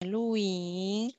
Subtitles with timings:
[0.00, 1.14] 录影。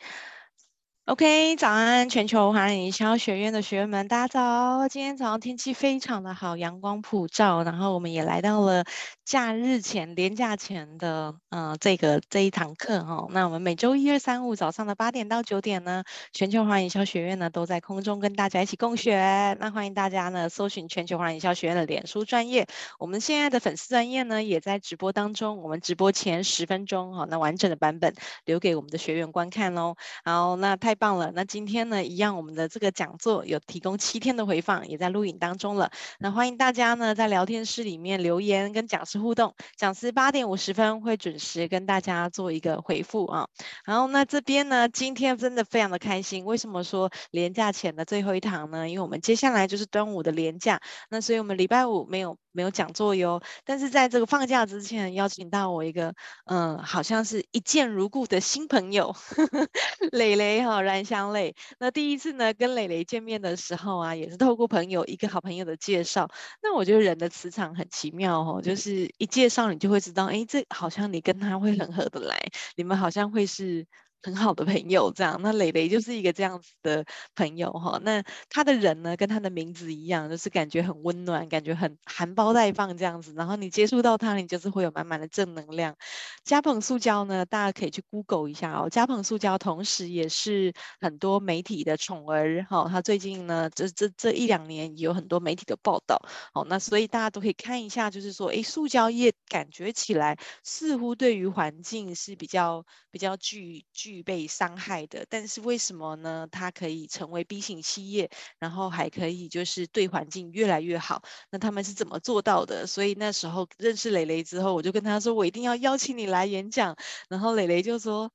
[1.06, 4.88] OK，早安，全球华人营销学院的学员们，大家早！
[4.88, 8.84] 今天早上天气非常的好，阳光普照，然后我们也来到了
[9.28, 13.28] 假日前、连假前的，呃，这个这一堂课哦。
[13.32, 19.18] 那我们每周一、二、三、五早上的八点到九点呢，全球华营销学院呢都在空中跟大家一起共学。
[19.60, 22.68] 那欢迎大家呢搜寻全球华营销学院的脸书专业，
[23.00, 28.16] 我们现在的粉丝专业呢也在直播当中，我们直播前十分钟哈、哦，那完整的版本
[28.46, 29.98] 留给我们的学员观看喽。
[30.24, 31.34] 好，那太棒了！
[31.36, 35.92] 那今天呢，一样我们的这个讲座有提供七天的回放，也在录影当中了。
[36.18, 43.48] 那欢迎大家呢在聊天室里面留言跟讲师互动，讲师八点五十分会准时跟大家做一个回复啊。
[43.86, 46.46] 然后那这边呢，今天真的非常的开心。
[46.46, 48.90] 为什么说连假前的最后一堂呢？
[48.90, 52.38] 因为我们接下来就是端午的连假，那所以我们礼拜五没有。
[52.58, 59.68] 没有讲座哟，但是在这个放假之前，邀请到我一个，嗯，好像是一见如故的新朋友，呵 呵
[60.12, 61.56] 蕾蕾哈，冉香磊。
[61.78, 66.28] 那第一次呢，跟磊磊见面的时候啊，也是透过朋友一个好朋友的介绍。
[66.64, 72.40] 那我觉得人的磁场很奇妙哦，就是一介绍你就会知道，哎，这好像你跟他会很合得来，
[72.76, 73.86] 你们好像会是。
[74.28, 77.98] 很好的朋友，这样，那蕾蕾就是一个这样子的朋友哈。
[78.04, 83.34] 那他的人呢，跟他的名字一样，就是感觉很温暖，感觉很含苞待放这样子。
[83.38, 85.96] 然后你接触到他，你就是会有满满的正能量。
[86.44, 88.90] 嘉鹏塑胶呢，大家可以去 Google 一下哦。
[88.90, 92.90] 嘉鹏塑胶同时也是很多媒体的宠儿哈。
[92.90, 96.22] 他最近呢，这这这一两年有很多媒体的报道。
[96.54, 104.17] 好，那所以大家都可以看一下，就是说，哎，塑胶业感觉起来似乎对于环境是比较比较具具。
[104.24, 106.48] 被伤害的，但是为什么呢？
[106.52, 108.30] 它可以成为 B 型企业，
[108.60, 111.22] 然后还可以就是对环境越来越好。
[111.50, 112.88] 那他们是怎么做到的？
[112.88, 116.96] 所以那时候认识蕾蕾之后，我就跟他说，我一定要邀请你来演讲。
[117.30, 118.32] 然后蕾蕾就说，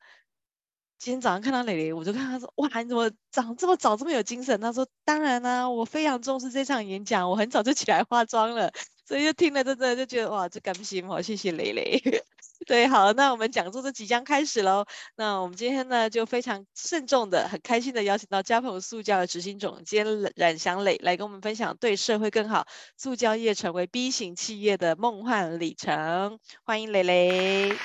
[0.98, 4.60] 今天早上看到蕾蕾，我就跟他说，哇，你怎么长这么早，这么有精神？
[4.60, 8.72] 他说，当然啦、我非常重视这场演讲，我很早就起来化妆了。
[9.04, 12.24] 所以就听了，真的就觉得哇，这甘心哦，谢谢蕾蕾。
[12.66, 14.86] 对，好，那我们讲座就即将开始喽。
[15.16, 20.06] 那我们今天呢，就非常慎重的、很开心的邀请到嘉鹏塑胶的执行总监
[20.36, 26.38] 冉祥磊来跟我们分享对社会更好、塑胶业成为 B 型企业的梦幻里程。
[26.64, 27.76] 欢迎磊磊。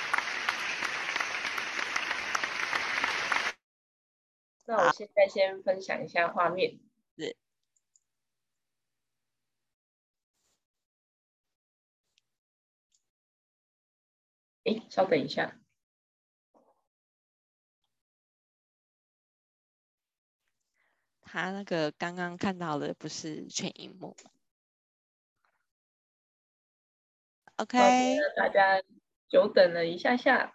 [4.66, 6.78] 那我现在先分享一下画面。
[7.16, 7.34] 是。
[14.68, 15.58] 哎，稍等一下，
[21.22, 24.14] 他那个刚刚看到的不是全荧幕。
[27.56, 27.78] OK，
[28.36, 28.82] 大家
[29.30, 30.54] 久等了一下下。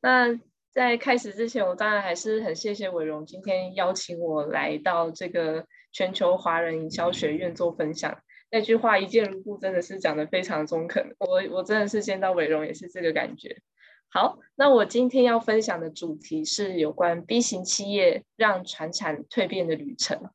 [0.00, 0.40] 那
[0.70, 8.22] 在开始之前，我当然还是很谢谢伟荣今天邀请我来到这个全球华人营销学院做分享。
[8.50, 11.14] 那句话一见如故，真的是讲的非常中肯。
[11.18, 13.60] 我我真的是见到伟荣也是这个感觉。
[14.08, 20.30] 好，那我今天要分享的主题是有关 B 型企业让传产蜕变的旅程。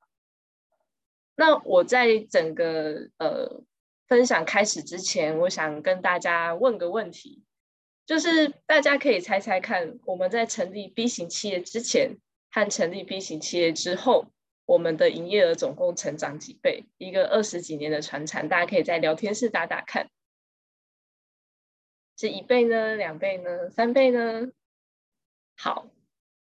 [1.35, 3.63] 那我在整个呃
[4.07, 7.41] 分享开始之前，我想跟大家问个问题，
[8.05, 12.17] 就是大家可以猜猜看，我们在成立 B 型企业之前
[12.51, 14.27] 和成立 B 型企业之后。
[14.65, 16.85] 我们的营业额总共成长几倍？
[16.97, 20.09] 一个二十几年的传产，大家可以在聊天室打打看，
[22.17, 22.95] 是一倍呢？
[22.95, 23.69] 两倍呢？
[23.69, 24.51] 三倍呢？
[25.57, 25.87] 好，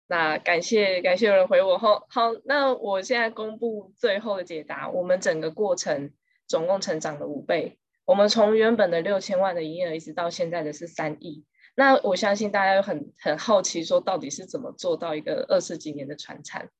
[0.06, 4.88] 那感谢感谢有人回我后，好，那我现在公布最后的解答。
[4.88, 6.12] 我们整个过程
[6.46, 11.44] 总共成长了五倍，我们从原本的六千万的营业额，一直到现在的是三亿。
[11.74, 16.70] 那我相信大家很很好奇，说到底是怎么做到一个二十几年的传产？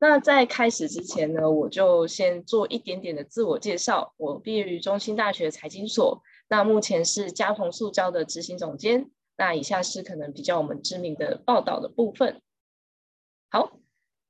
[0.00, 4.14] 那在开始之前呢，我就先做一点点的自我介绍。
[4.16, 9.10] 我毕业于中兴大学财经所，那目前是嘉鹏塑胶的执行总监。
[9.36, 12.40] 那以下是可能比较我们知名的报道的部分。
[13.50, 13.72] 好，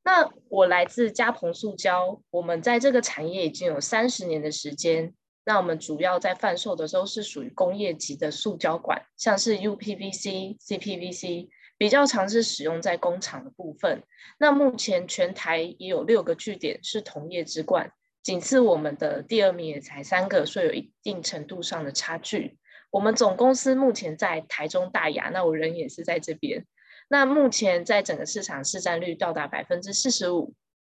[0.04, 5.14] 那我来自嘉鹏塑胶，我们在这个产业已经有三十年的时间。
[5.44, 11.48] 那我们主要在贩售的时候是属于工业级的塑胶管，像是 UPVC、CPVC。
[11.78, 14.02] 比较常是使用在工厂的部分。
[14.38, 17.92] 那目前全台也有六个据点是同业之冠，
[18.22, 22.58] 仅次我们的第二名也才三个，所以有一定程度上的差距。
[22.90, 26.66] 我们总公司目前在台中大雅，那我人也是在这边。
[27.08, 30.54] 那目前在整个市场市占率到达百分之四十五，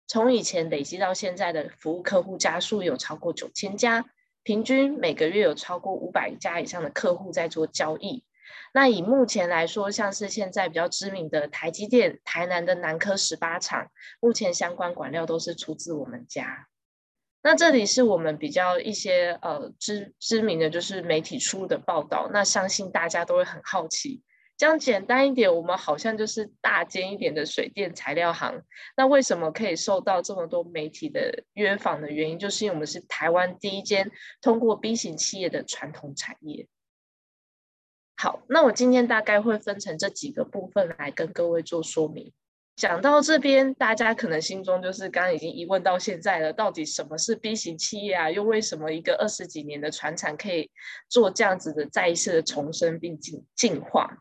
[0.06, 4.04] 从以前累积到现在的服务客户家数有超过九千家，
[4.42, 8.22] 平均每个月有超过五百家以上的客户在做交易。
[8.72, 16.68] 那以目前来说，像是现在比较知名的台积电、台南的南科十八厂，目前相关管料都是出自我们家。
[17.42, 24.22] 那这里是我们比较一些呃知知名的就是媒体出的报道，那相信大家都会很好奇。
[24.56, 28.60] 这样简单一点，我们好像就是大间一点的水电材料行。
[28.96, 34.10] 那为什么可以受到这么多媒体的约访的原因，就是因为我们是台湾第一间
[34.40, 36.66] 通过 B 型企业的传统产业。
[38.20, 42.32] 好，那我今天大概会分成这几个部分来跟各位做说明。
[42.74, 48.28] 讲到这边，大家可能心中就是刚刚已经疑问到现在了，到底什么是 B 型企业啊？
[48.28, 50.68] 又为什么一个二十几年的船厂可以
[51.08, 54.18] 做这样子的再一次的重生并进进化？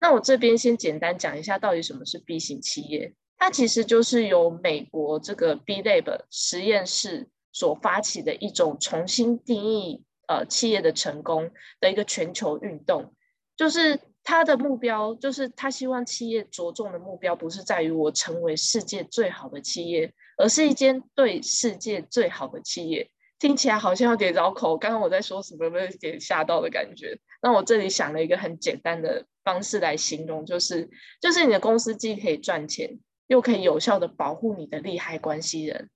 [0.00, 3.12] 那我这边先简单讲一下，到底什么是 B 型企业？
[3.36, 11.50] 它其实就是由美国这个 B Lab 实验室所发起的一种重新定义呃企业的成功
[11.80, 13.12] 的一个全球运动。
[13.56, 23.10] 就是他的目标，就是他希望企业着重的目标不是在于我成为世界最好的企业，而是一间对世界最好的企业。
[23.38, 27.18] 听起来好像有点绕口，刚刚我在说什么，有没有点吓到的感觉？
[27.42, 30.88] 那我这里想了一个很简单的方式来形容，就是
[31.20, 35.90] 就是你的公司既可以赚钱，又可以有效的保护你的利害关系人。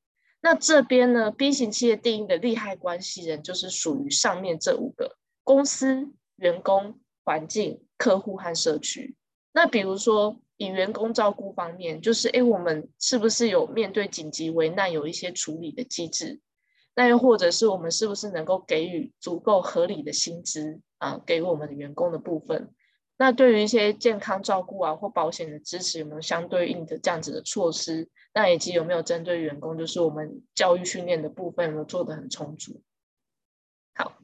[0.45, 9.17] 那这边呢，B 型企业定义的利害关系人就是属于上面这五个：公司、员工、环境、客户和社区。
[9.55, 16.39] 那比如说以员工照顾方面，就是诶，我们是不是有面对紧急危难有一些处理的机制？
[16.95, 22.69] 那又或者是我们是不是能够给予足够合理的薪资啊，给我们的员工的部分？
[23.17, 28.11] 那对于一些健康照顾啊或保险的支持，有没有相对应的这样子的措施？
[28.35, 32.83] 那以及有没有针对员工，就是我们教育训练的部分有没有做得很充足？
[33.95, 34.19] 好，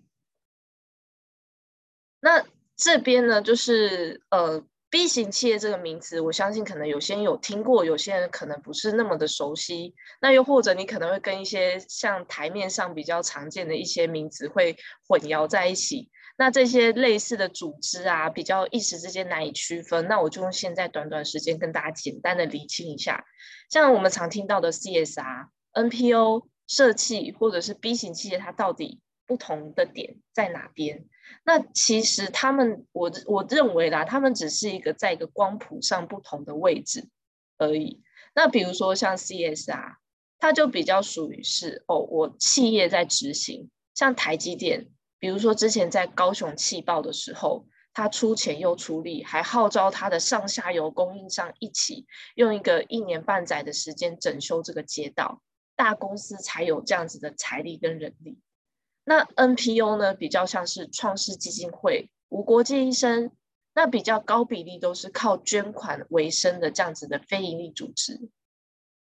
[2.20, 2.44] 那
[2.76, 4.62] 这边呢，就是呃。
[4.92, 9.94] B 型企业这个名词，我相信可能有些人有听过，有些人可能不是那么的熟悉。
[10.20, 14.76] 那又或者你可能会跟一些像台面上比较常见的一些名词会
[15.06, 16.10] 混淆在一起。
[16.40, 20.08] 那这些类似的组织啊，比较一时之间难以区分。
[20.08, 23.26] 那我就用现在短短时间跟大家简单的理清一下。
[23.68, 31.04] 像我们常听到的 CSR、NPO、社企或者是 B 型企业，它到底不同的点在哪边？
[31.44, 37.10] 那其实他们，我我认为啦，他们只是一个在一个光谱上不同的位置
[37.58, 38.00] 而已。
[38.34, 39.96] 那比如说像 CSR，
[40.38, 43.68] 它就比较属于是哦，我企业在执行。
[43.94, 44.86] 像台积电，
[45.20, 55.42] 比如说之前在高雄气爆的时候，他出钱又出力，还号召他的上下游供应商一起用一个一年半载的时间整修这个街道，
[55.76, 58.38] 大公司才有这样子的财力跟人力。
[59.04, 63.32] 那 NPO 呢，比较像是创世基金会、无国界医生，
[63.74, 68.30] 那比较高比例都是靠捐款为生的这样子的非营利组织。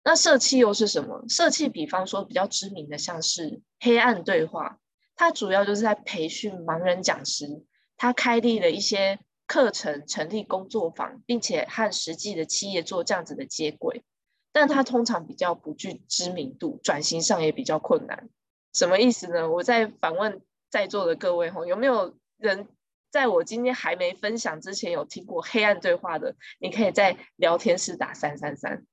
[0.03, 1.25] 那社企又是什么？
[1.27, 4.79] 社企比方说比较知名的像是黑暗对话，
[5.15, 7.63] 它主要就是在培训盲人讲师，
[7.97, 14.03] 他开立了一些课程，成立工作坊，并且和实际的企业做这样子的接轨，
[14.51, 18.29] 但他通常比较不具知名度，转型上也比较困难。
[18.73, 19.49] 什么意思呢？
[19.49, 22.67] 我在反问在座的各位吼，有没有人
[23.09, 26.35] 在我今天还没分享之前有听过黑暗对话的？
[26.59, 28.85] 你可以在聊天室打三三三。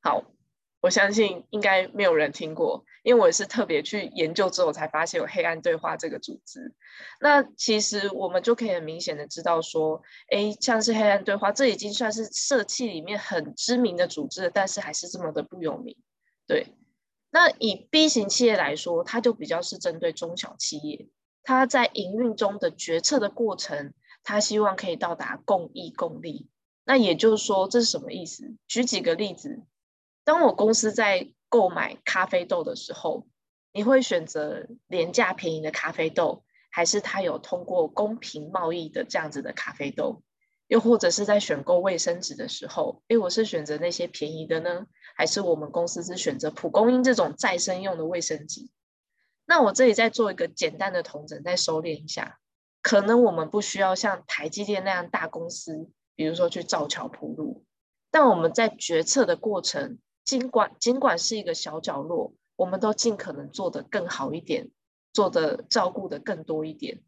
[0.00, 0.24] 好，
[0.86, 6.72] 我相信应该没有人听过，因为我也是特别去研究之后才发现有黑暗对话这个组织。
[7.20, 10.00] 那其实我们就可以很明显的知道说，
[10.30, 15.96] 诶，像是黑暗对话，这已经算是社企里面很知名的组织，但是还是这么的不有名，
[16.46, 16.68] 对。
[17.30, 21.08] 那以 B 型企业来说，它就比较是针对中小企业，
[21.42, 26.48] 它在营运中的决策的过程，它希望可以到达共益共利。
[26.84, 28.54] 那也就是说，这是什么意思？
[28.68, 29.62] 举几个例子，
[30.26, 33.28] 当我公司在购买咖啡豆的时候，
[33.72, 40.24] 你会选择廉价便宜的咖啡豆，还是它有通过公平贸易的这样子的咖啡豆？
[40.66, 48.68] 又或者是在选购卫生纸的时候，诶，我是选择那些便宜的呢，还是我们公司是选择蒲公英这种再生用的卫生纸？
[49.46, 52.40] 那我这里再做一个简单的统整，再收敛一下。
[52.82, 57.64] 可能我们不需要像台积电那样大公司，比如说去造桥铺路，
[58.10, 64.68] 但我们在决策的过程，尽管尽管是一个小角落，我们都尽可能做得更好一点，
[65.12, 67.02] 做得照顾得更多一点。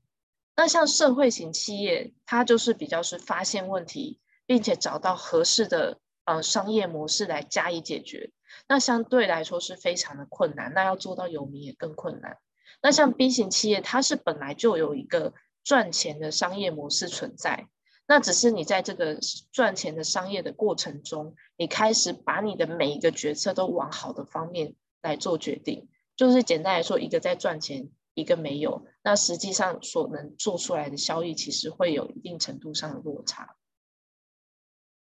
[0.56, 8.30] 那像社会型企业，它就是比较是发现问题，并且找到合适的呃商业模式来加以解决。
[8.68, 12.38] 那相对来说是非常的困难，那要做到有名也更困难。
[12.80, 15.34] 那像 B 型企业，它是本来就有一个
[15.64, 17.68] 赚钱的商业模式存在。
[18.10, 19.18] 那只是你在这个
[19.52, 25.86] 赚钱的商业的过程中，你开始把你的每一个决策都往好的方面来做决定。
[26.16, 28.86] 就是简单来说，一个在赚钱，一个没有。
[29.02, 33.56] 那实际上所能做出来的效益，其实会有一定程度上的落差。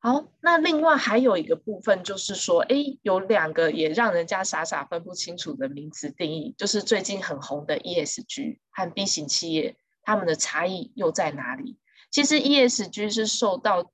[0.00, 11.78] 好，那另外还有一个部分就是说，哎，有两个也让人家傻傻分不清楚的名词定义，就是最近很红的 ESG 和 B 型企业，他们的差异又在哪里？
[12.10, 13.92] 其实 ESG 是受到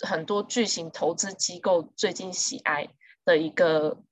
[0.00, 2.88] 很多巨型投资机构最近喜爱
[3.24, 4.02] 的一个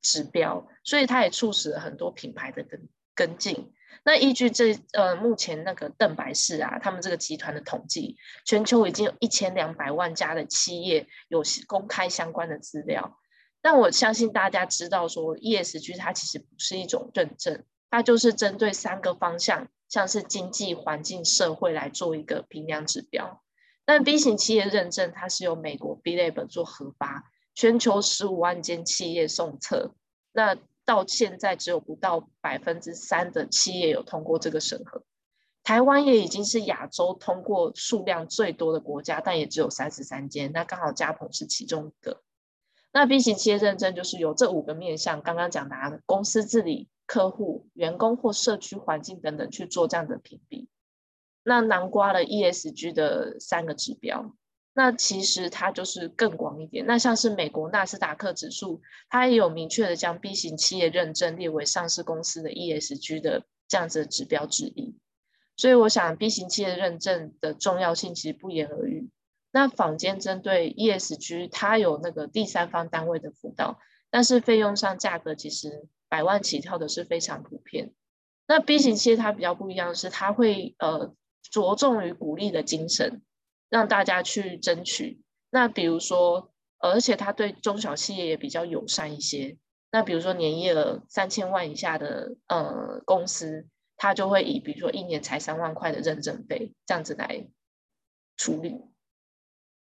[0.00, 3.72] 指标，所以它也促使了很多品牌的跟跟进。
[4.02, 13.18] 那依据这呃目前那个邓白氏啊，他们这个集团的统计，全球已经有一千两百万家的企业有公开相关的资料。
[13.60, 19.68] 但我相信大家知道说，ESG 它其实不是一种认证，它就是针对三个方向。
[19.90, 23.42] 像是经济环境、社会来做一个评量指标，
[23.84, 27.24] 但 B 型企业认证它是由美国 B Lab 做核发，
[27.56, 29.92] 全球十五万间企业送测，
[30.32, 35.02] 那到现在只有不到百分之三的企业有通过这个审核。
[35.64, 42.22] 台湾也已经是亚洲通过数量最多的国家，但也只有三十三间，那刚好嘉鹏是其中一个。
[42.92, 46.88] 那 B 型企业认证就是有这五个面向，刚刚讲的公司治理。
[47.10, 50.68] 客户、员工或社区环境等等去做这样的评比，
[51.42, 54.36] 那囊括了 ESG 的三个指标，
[54.74, 56.86] 那其实它就是更广一点。
[56.86, 64.94] 那像是美国纳斯达克指数，它也有明确的将 B 型企业认证列为上市公司的 ESG 的这样子的指标之一。
[65.56, 69.10] 所以我想 B 型企业认证的重要性其实不言而喻。
[69.50, 75.88] 那坊间针对 ESG，它有那个第三方单位的辅导，但是费用上价格其实。
[76.10, 77.94] 百万起跳的是非常普遍。
[78.46, 83.22] 那 B 型企业它比较不一样的是，它会呃着重于鼓励的精神，
[83.68, 85.22] 让大家去争取。
[85.50, 89.56] 那比如说，而且它对中小企业也比较友善一些。
[89.92, 97.46] 那比如说年业额三千万以下的呃公司，它就会以比如说一年才三万块的认证费这样子来
[98.36, 98.80] 处理。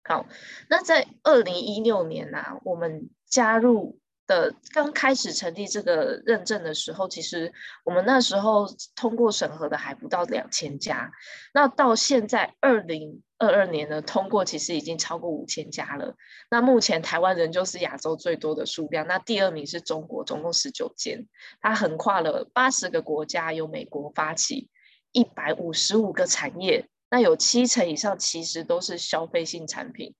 [0.05, 0.27] 好，
[0.69, 3.99] 那在二零一六年呢、啊，我们加入。
[4.29, 7.53] 的刚开始成立这个认证的时候，其实
[7.85, 11.11] 我们那时候通过审核的还不到两千家，
[11.53, 16.15] 那到现在二零二二年呢，通过其实已经超过五千家了。
[16.51, 21.27] 那目前台湾仍旧是亚洲最多的数量，那第二名是中国，总共十九间，
[21.61, 24.69] 它横跨了八十个国家，由美国发起
[25.13, 30.15] 一百五十五个产业，那有七成以上其实都是消费性产品。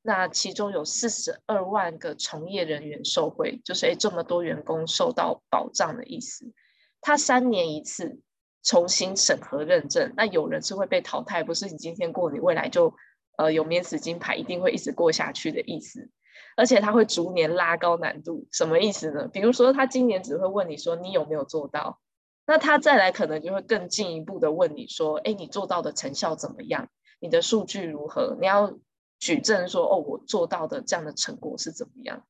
[0.00, 6.52] 那其中有四十二万个从业人员受惠，就是诶这么多员工受到保障的意思。
[7.00, 8.20] 他三年一次
[8.62, 12.94] 重新审核认证，那有人是会被淘汰，不是你今天过，你未来就
[13.36, 16.08] 呃有免死金牌，一定会一直过下去的意思。
[16.56, 19.28] 而且他会逐年拉高难度，什么意思呢？
[19.28, 22.00] 比如说他今年只会问你说你有没有做到，
[22.46, 26.88] 那他再来可能就会更进一步的问你说，诶，你做到的成效怎么样？
[27.20, 28.36] 你的数据如何？
[28.40, 28.78] 你要。
[29.18, 32.26] 举证说哦，我做到的这样的成果是怎么样？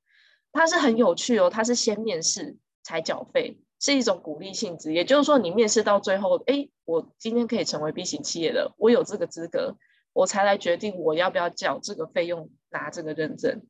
[0.53, 4.93] 它是很有趣哦，它是先面试才缴费，是一种鼓励性质。
[4.93, 9.77] 也就是说，你面试到最后，哎，我今天可以成为 B 型企业了，我有这个资格，
[10.13, 13.63] 我才来决定我要不要缴这个费用拿这个认证。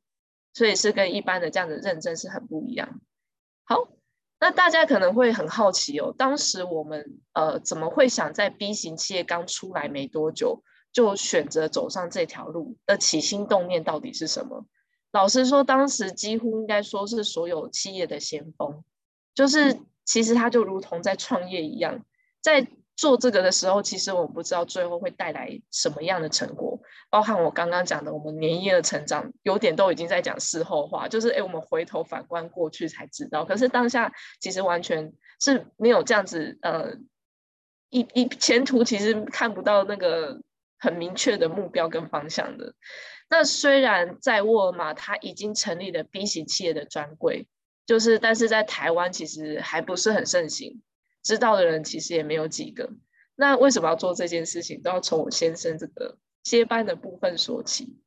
[0.55, 3.01] 所以是跟一般的这样的认证是很不一样。
[3.65, 3.89] 好，
[4.41, 10.63] 那大家可能会很好奇哦，当时我们呃怎么会想在 B 型企业刚出来没多久？
[10.93, 14.67] 就选择走上这条路的起心动念到底是什么？
[15.11, 18.85] 老实说，当时几乎应该说是所有企业的先锋，
[19.35, 22.05] 就是其实他就如同在创业一样，
[22.43, 26.79] 在做这个的时候，其实我们不知道最后会带来什么样的成果。
[27.09, 33.45] 包含我刚刚讲的，我们年夜的成长，有点都已经在讲事后话，就是哎，我们回头反观过去才知道。
[33.47, 36.97] 可是当下其实完全是没有这样子，呃，
[37.89, 40.43] 一一前途其实看不到那个。
[40.79, 42.75] 很明确的目标跟方向的。
[43.29, 47.47] 那虽然在沃尔玛，它已经成立了 B 型企业的专柜，
[47.85, 50.81] 就是但是在台湾其实还不是很盛行，
[51.23, 52.91] 知道的人其实也没有几个。
[53.35, 54.81] 那为什么要做这件事情？
[54.83, 57.99] 都要从我先生这个接班的部分说起。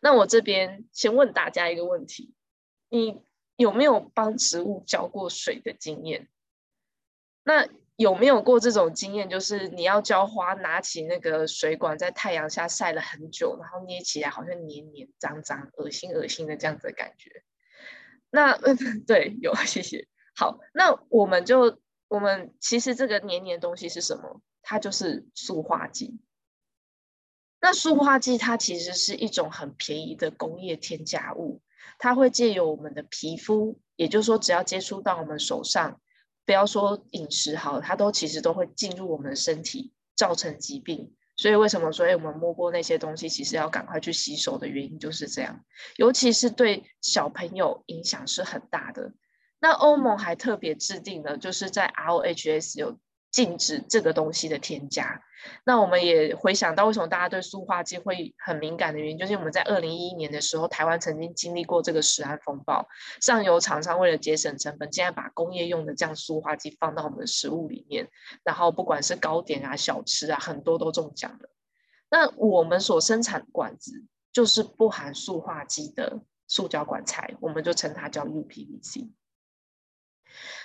[0.00, 2.34] 那我这边先问大家一个问题：
[2.90, 3.20] 你
[3.56, 6.28] 有没有帮植物浇过水的经验？
[7.42, 7.66] 那
[7.98, 9.28] 有没有过这种经验？
[9.28, 17.42] 就是你要浇花，拿起那个水管，在太阳下晒了很久，然后捏起来好像黏黏脏脏、恶心恶心的这样子的感觉。
[18.30, 18.56] 那
[19.04, 20.06] 对，有，谢谢。
[20.36, 24.40] 好，那我们就我们其实这个黏黏东西是什么？
[24.62, 26.20] 它就是塑化剂。
[27.60, 31.60] 那塑化剂它其实是一种很便宜的工业添加物，
[31.98, 36.00] 它会借由我们的皮肤，也就是说，只要接触到我们手上，
[36.48, 41.14] 不要说饮食好，它都其实都会进入我们的身体，造成疾病。
[41.36, 45.62] 所以为什么说，哎，我们摸过那些东西，其实要赶快去洗手的原因就是这样，
[45.96, 49.12] 尤其是对小朋友影响是很大的。
[49.60, 52.98] 那欧盟还特别制定了，就是在 ROHS 有
[53.38, 55.22] 禁止这个东西的添加。
[55.64, 62.88] 那我们也回想到，为什么大家对塑化剂会很敏感的原因，就是我们在二零一一年的时候，台湾曾经经历过这个食安风暴，
[63.20, 68.08] 上游厂商为了节省成本，竟然把工业用的这样塑化剂放到我们的食物里面，
[68.42, 71.48] 然后不管是糕点啊、小吃啊，很多都中奖了。
[72.10, 79.08] 那我们所生产的管子就是不含塑化剂的塑胶管材，我们就称它叫 UPVC。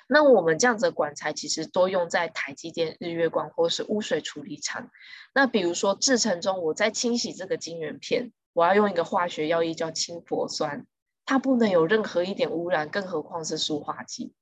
[0.08, 4.90] 那我们这样子的管材其实多用在台积电、日月光或是污水处理厂。
[5.34, 10.86] 那比如说制程中，我在清洗这个晶圆片，我要用一个化学药液叫氢氟酸，
[11.26, 14.34] 它不能有任何一点污染，更何况是塑化剂。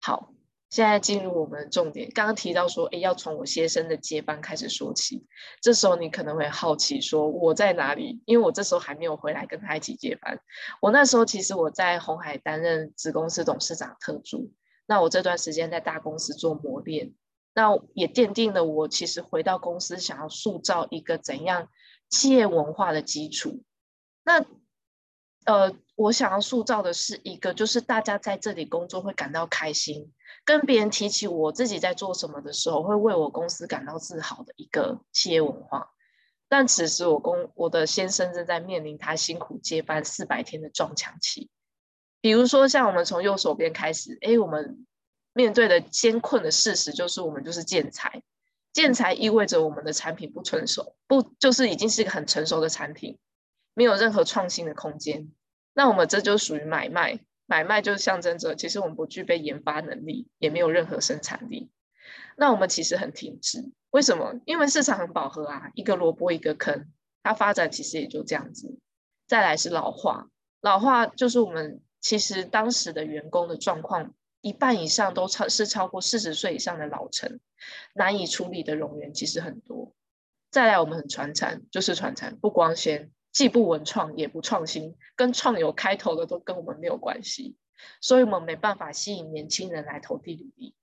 [0.00, 0.32] 好，
[0.70, 2.08] 现在进入我们的重点。
[2.14, 5.26] 刚刚提到说，诶，要从我先生的接班开始说起。
[5.60, 8.22] 这时候你可能会好奇说，我在哪里？
[8.24, 10.40] 因为我这时候还没有回来跟他一起接班。
[10.80, 14.52] 我那时候其实我在红海担任子公司董事长特助。
[14.86, 17.12] 那我这段时间在大公司做磨练，
[17.52, 21.68] 那也奠定了我其实回到公司想要塑造一个怎样
[22.08, 23.64] 企业文化的基础。
[24.22, 24.44] 那
[25.46, 30.12] 呃，我想要塑造的是一个，就是大家在这里工作会感到开心，
[30.44, 35.90] 跟别人提起我自己在做什么的时候，会为我公司感到自豪的一个企业文化。
[36.48, 41.48] 但此时我公我的先生正在面临他辛苦接班四百天的撞墙期。
[42.20, 44.84] 比如说，像我们从右手边开始，哎，我们
[45.32, 48.22] 面对的艰困的事实就是，我们就是建材，
[48.72, 53.18] 建材意味着我们的产品不成熟，不就是已经是一个很成熟的产品，
[53.72, 55.30] 没有任何创新的空间。
[55.72, 57.20] 那我们这就属于买卖，
[57.50, 61.68] 买卖就是象征着，其实我们不具备研发能力，也没有任何生产力。
[62.36, 64.40] 那我们其实很停滞，为什么？
[64.46, 66.86] 因为市场很饱和啊，一个萝卜一个坑，
[67.24, 68.78] 它发展其实也就这样子。
[69.26, 70.28] 再来是老化，
[70.60, 71.82] 老化就是我们。
[72.02, 77.40] 其实当时的员工的状况，一半以上都超是超过四十岁以上的老成，
[77.94, 79.92] 难以处理的冗员其实很多。
[80.50, 87.56] 再来，我们很传产，就是传产不光鲜，既不文创也不创新，跟创有开头的都跟我们没有关系，
[88.00, 90.74] 所以我们没办法吸引年轻人来投递履历。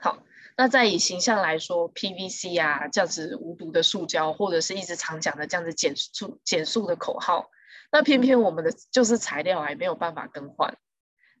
[0.00, 0.22] 好，
[0.56, 7.50] 那再以形象来说，PVC 啊，这样子无毒的塑胶，或者是一直常讲的这样子减速减速的口号。
[7.90, 10.76] 那偏偏我们的就是材料还没有办法更换，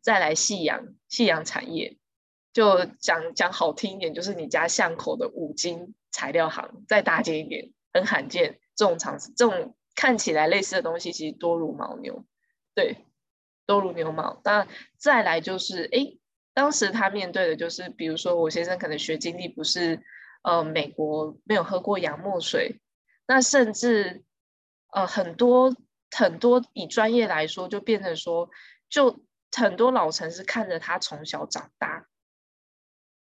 [0.00, 1.98] 再来夕阳夕阳产业，
[2.52, 12.24] 就讲讲好听一点，就是你家巷口的五金材料行，再大一点，很罕见这种场子，这种看起来类似的东西，其实多如牦牛，
[12.74, 13.06] 对，
[13.66, 14.40] 多如牛毛。
[14.44, 16.18] 那再来就是，哎，
[16.54, 20.02] 当时他面对的就是，比如说我先生可能学经历不是，
[20.42, 22.80] 呃，美国没有喝过洋墨水，
[23.26, 24.24] 那甚至，
[24.92, 25.74] 呃，很多。
[26.14, 28.50] 很多以专业来说，就变成说，
[28.90, 32.06] 就很多老城是看着他从小长大，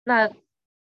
[0.03, 0.33] 那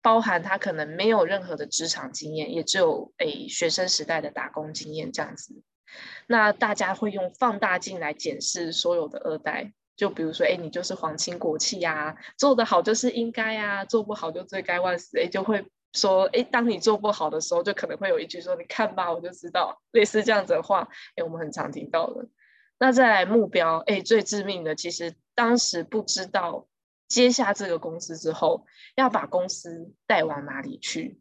[0.02, 5.62] 包含他可能没有任何的职场经验，也只有诶学生时代的打工经验这样子。
[6.28, 15.66] 那大家会用放大镜来检视所有的二代，就比如说，哎，你就是皇亲国戚呀，做得好就是应该呀，做不好就罪该万死，哎，就会。
[15.94, 22.28] 说，哎，当你做不好的时候，就可能会有一句说：“你看吧，我就知道。”类似这样子的话，哎，我们很常听到的。
[22.78, 26.68] 那再来目标，哎，最致命的，其实当时不知道
[27.10, 31.20] 接下这个公司之后，要把公司带往哪里去。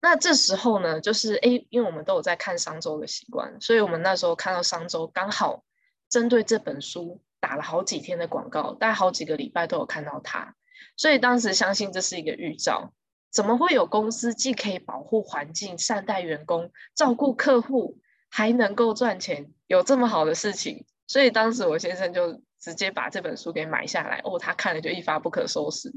[0.00, 5.64] 那这时候呢，就是哎，因为我们都有在看商周的习惯，所以我们那时候看到商周刚好
[6.08, 10.54] 针对这本书打了好几天的广告，大概好几个礼拜都有看到它。
[10.96, 12.92] 所以当时相信这是一个预兆，
[13.30, 19.52] 怎么会有公司既可以保护环境、善待员工、照顾客户，还能够赚钱？
[19.66, 20.84] 有这么好的事情？
[21.06, 25.92] 所以当时我先生就直接把这本书给买下来，哦，他看了就一发不可收拾，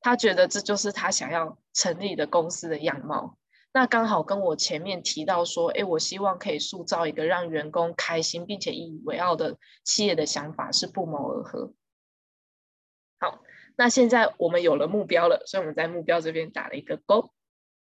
[0.00, 3.38] 他觉得这就是他想要成立的公司的样貌。
[3.72, 11.72] 那刚好跟我前面提到说，诶，我希望可以塑造一个让员工开心并且引以为傲的企业的想法是不谋而合。
[13.18, 13.40] 好。
[13.76, 17.32] 那现在我们有了目标了，所以我们在目标这边打了一个勾。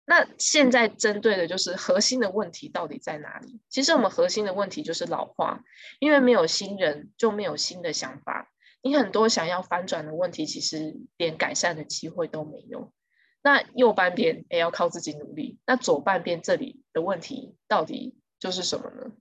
[0.06, 3.60] 那现在针对的就是核心的问题到底在哪里？
[3.70, 5.64] 其实我们核心的问题就是老化，
[6.00, 8.52] 因为没有新人就没有新的想法。
[8.84, 12.94] 你很多想要翻转的问题，其实连改善的机会都没有。
[13.42, 19.12] 那右半边也要靠自己努力，那左半边这里的问题到底就是什么呢？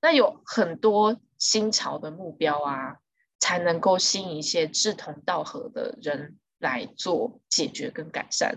[0.00, 2.96] 那有很多新潮的目标啊，
[3.38, 8.56] 才能够吸引一些志同道合的人来做解决跟改善。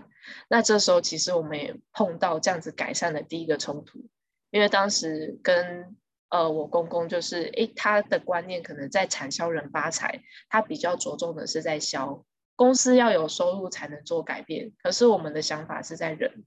[0.50, 4.08] 那这时候其实我们也碰到这样子改善的第一个冲突，
[4.50, 5.96] 因为当时跟
[6.30, 12.24] 呃我公公就是，诶，他的观念可能在产销人发财，他比较着重的是在销，
[12.56, 16.44] 公司要有收入才能做改变，可是我们的想法是在人，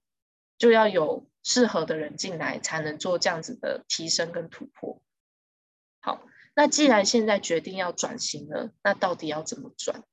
[0.58, 1.28] 就要有。
[1.44, 5.02] 适合的人进来才能做这样子的提升跟突破。
[6.00, 6.22] 好，
[6.54, 10.04] 那既然现在决定要转型了，那到底要怎么转？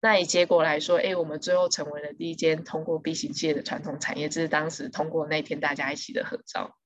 [0.00, 6.76] 那以结果来说，哎，我们最后成为了第一间通过 B 型企业的传统产业，这是当时通过那天大家一起的合照。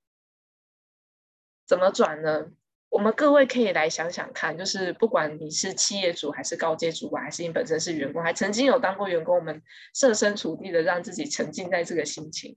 [1.66, 2.46] 怎么转呢？
[2.88, 9.62] 我们各位可以来想想看，就是不管你是企业主还是高阶主管，还是你本身是员工，还曾经有当过员工，我们
[9.94, 12.57] 设身处地的让自己沉浸在这个心情。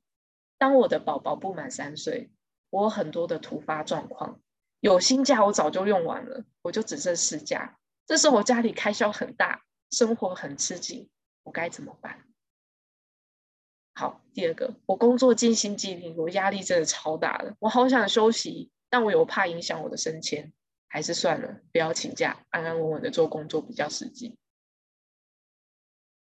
[0.57, 2.31] 当我的宝宝不满三岁，
[2.69, 4.41] 我有很多的突发状况，
[4.81, 7.77] 有薪假我早就用完了，我就只剩事假。
[8.05, 9.63] 这时候我家里开销很大，
[9.95, 11.07] 生活很吃紧，
[11.43, 12.25] 我该怎么办？
[13.93, 20.51] 好，第二个，我工作尽心尽力，我压力真的超大的，我好想休息，但我又怕影响我的升迁，
[20.89, 24.37] 还是算了，不要请假，安安稳稳的做工作比较实际。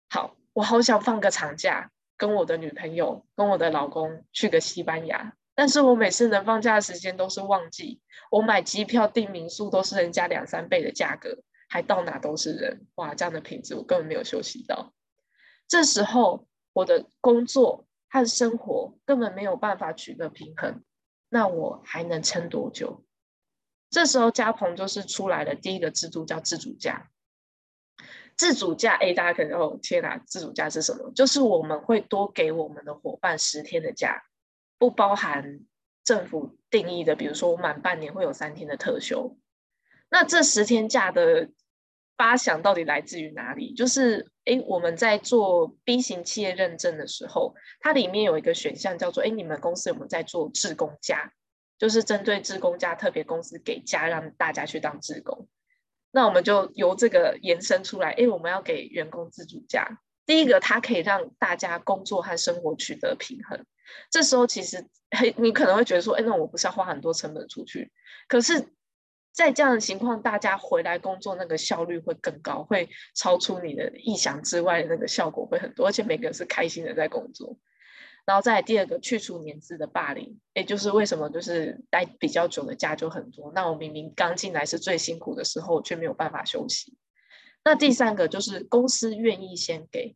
[0.10, 1.92] 好，我好想放个长假。
[2.16, 8.02] 跟我的女朋友、跟我的老公去个西班牙，但是我每次能放假的时间都是旺季，
[8.32, 14.94] 我买机票订民宿都是人家两三倍的价格，还到哪都是人，哇，这样的品质我根本没有休息到。
[15.68, 20.82] 这时候我的工作和生活根本没有办法取得平衡，
[21.30, 23.04] 那我还能撑多久？
[23.90, 27.10] 这时候嘉鹏就是出来的第一个制度叫自主假。
[28.38, 31.12] 自主假，哎，大家可能哦，天哪，自主假是什么？
[31.16, 34.24] 就是我们会多给我们的伙伴十天的假，
[34.78, 35.62] 不包含
[36.04, 39.38] 政府定义的，比如说我满半年会有三天的特休。
[40.10, 41.50] 那这十天假的
[42.18, 43.74] 发想到底来自于哪里？
[43.74, 51.32] 就是，哎，我们在做 B 型企业认证的时候，它里面有一个选项叫做，哎，你们公司有没有在做志工假？
[51.78, 55.48] 就是针对志工假，特别公司给假让大家去当志工。
[56.10, 60.00] 那我们就由这个延伸出来，哎，我们要给员工自主假。
[60.26, 63.64] 第一个，它可以让大家工作和生活取得平衡。
[64.10, 64.88] 这时候，其实
[65.36, 67.92] 你可能会觉得说，哎，那我不是要花很多成本出去？
[68.28, 68.68] 可是，
[69.38, 77.56] 在这样的情况，大家回来工作那个效率会更高，会超出你的意想之外的那个效果会很多，而且每个人是开心的在工作。
[78.26, 83.52] 然后再来第二个，去除年资的霸凌，也就是为什么就是待比较久的假就很多。
[83.54, 86.98] 那我明明刚进来是最辛苦的时候，却没有办法休息。
[87.64, 90.16] 那第三个就是公司愿意先给，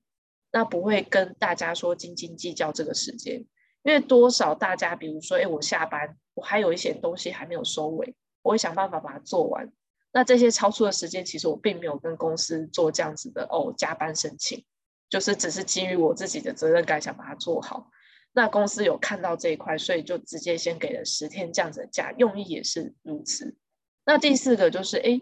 [0.52, 3.46] 那不会跟大家说斤斤计较这个时间，
[3.84, 9.72] 因为多少大家比如说，哎，我下班我还有一些东西还没有收尾，我会想办法把它做完。
[10.12, 14.66] 那这些超出的时间，其实我并没有跟公司做这样子的哦加班申请，
[15.10, 17.90] 就是只是基于我自己的责任感想把它做好。
[18.34, 23.58] 那公司有看到这一块，所以就直接先给了十天这样子的假，用意也是如此。
[24.06, 25.22] 那第四个就是，哎，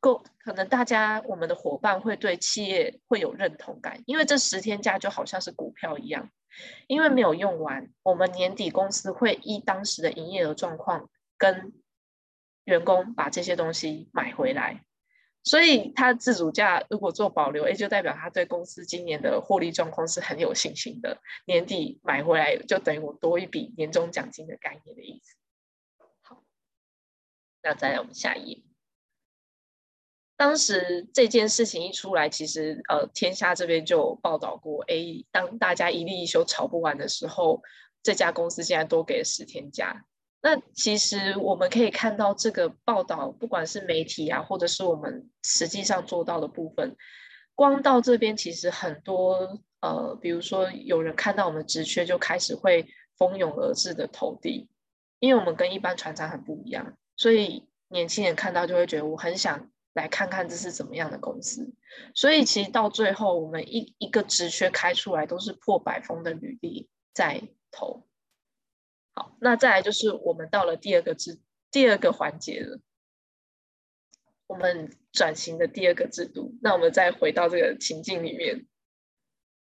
[0.00, 6.30] 够可能大家我们的伙伴会对企业会有认同感，因为这十天假就好像是股票一样，
[6.86, 11.72] 因为没有用完，我们年底公司会依当时的营业额状况跟
[12.64, 14.84] 员工把这些东西买回来。
[15.42, 21.18] 所以他自主价如果做保留，哎，就代表他对公司今年的获利状况是很有信心的。
[21.46, 25.34] 年底买回来就等于我多一笔年终奖金的概念的意思。
[26.20, 26.44] 好，
[27.62, 28.62] 那再来我们下一页。
[30.36, 37.62] 当时这件事情一出来，其实呃，天下这边就报道过，哎，当大家一立一休吵不完的时候，
[38.02, 40.04] 这家公司竟然多给十天假。
[40.42, 46.96] 那其实我们可以看到这个报道，不管是媒体啊，或者是我们实际上做到的部分，
[47.54, 52.86] 光到这边其实很多呃，比如说有人看到我们职缺就开始会
[53.18, 54.70] 蜂拥而至的投递，
[55.18, 61.70] 因为我们跟一般船长很不一样，所以年轻人看到就会觉得我很想来看看这是怎么样的公司，
[62.14, 68.06] 所以其实到最后我们一一个职缺开出来都是破百封的履历在投。
[69.40, 71.38] 那再来就是我们到了第二个制，
[71.70, 72.80] 第二个环节了。
[74.46, 78.66] 我们转型的第二个制度，那我们再回到这个情境里面，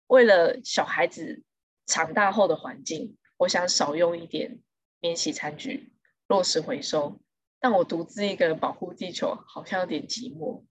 [0.06, 1.42] 为了小孩子
[1.86, 4.60] 长大后的环境，我想少用一点
[5.00, 5.92] 免洗餐具，
[6.28, 7.20] 落实回收。
[7.58, 10.64] 但我独自一个人保护地球，好像有点寂寞。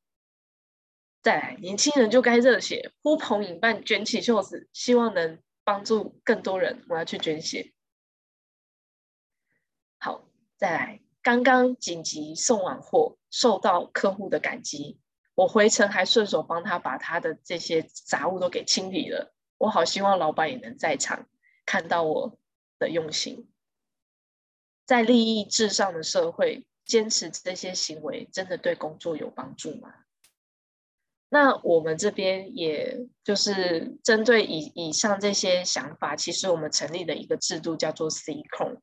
[1.21, 6.86] 再来，年轻人就该热血，呼朋引伴，卷起袖子，希望能帮助更多人。
[6.88, 7.73] 我要去捐血。
[9.99, 14.97] 好，再来，刚刚紧急送完货，受到客户的感激，
[15.35, 19.33] 我回程还顺手帮他把他的这些杂物都给清理了。
[19.57, 21.27] 我好希望老板也能在场，
[21.65, 22.39] 看到我
[22.79, 23.51] 的用心。
[24.85, 29.93] 在利益至上的社会，坚持这些行为，真的对工作有帮助吗？
[31.27, 38.81] 那我们这边也就是针对以以上这些想法，其实我们成立了一个制度，叫做 C 控。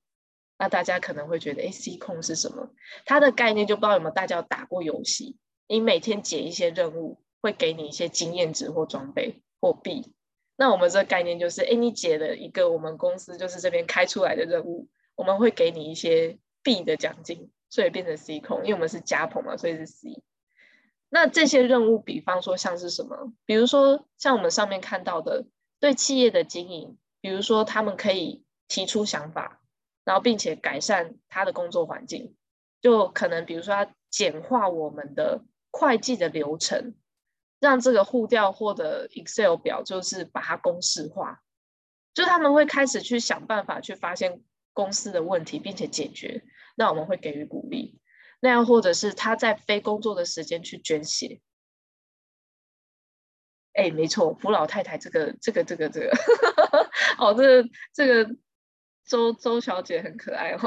[0.58, 2.70] 那大家可能会觉得，哎，C 控是什么？
[3.04, 5.36] 它的概念就不知道有没有大家打过游戏？
[5.68, 10.14] 你每天解一些任务，会给你一些经验值或装备或币。
[10.56, 20.22] 那我们这个概念就是，哎，你解了一个我们公司就是这边开出来的任务，我们会给你一些币的奖金，所以变成 C 控，因为我们是加朋嘛，所以是 C。
[21.10, 23.32] 那这些任务，比方说像是什么？
[23.44, 25.44] 比如说像我们上面看到的，
[25.78, 29.60] 对企业的经营，比如说他们可以提出想法，
[30.06, 32.36] 然后并且改善他的工作环境，
[32.80, 36.94] 就可能比如说他简化我们的会计的流程，
[37.58, 41.42] 让这个互调或者 Excel 表就是把它公式化，
[42.14, 44.42] 就他们会开始去想办法去发现
[44.72, 46.44] 公司的问题，并且解决，
[46.76, 47.98] 那我们会给予鼓励。
[48.38, 51.40] 那样，或者是他在非工作的时间去捐血。
[53.72, 56.10] 哎，没错，扶老太太这个这个这个这个，
[57.18, 58.36] 哦，这这个
[59.06, 60.58] 周周小姐很可爱哦。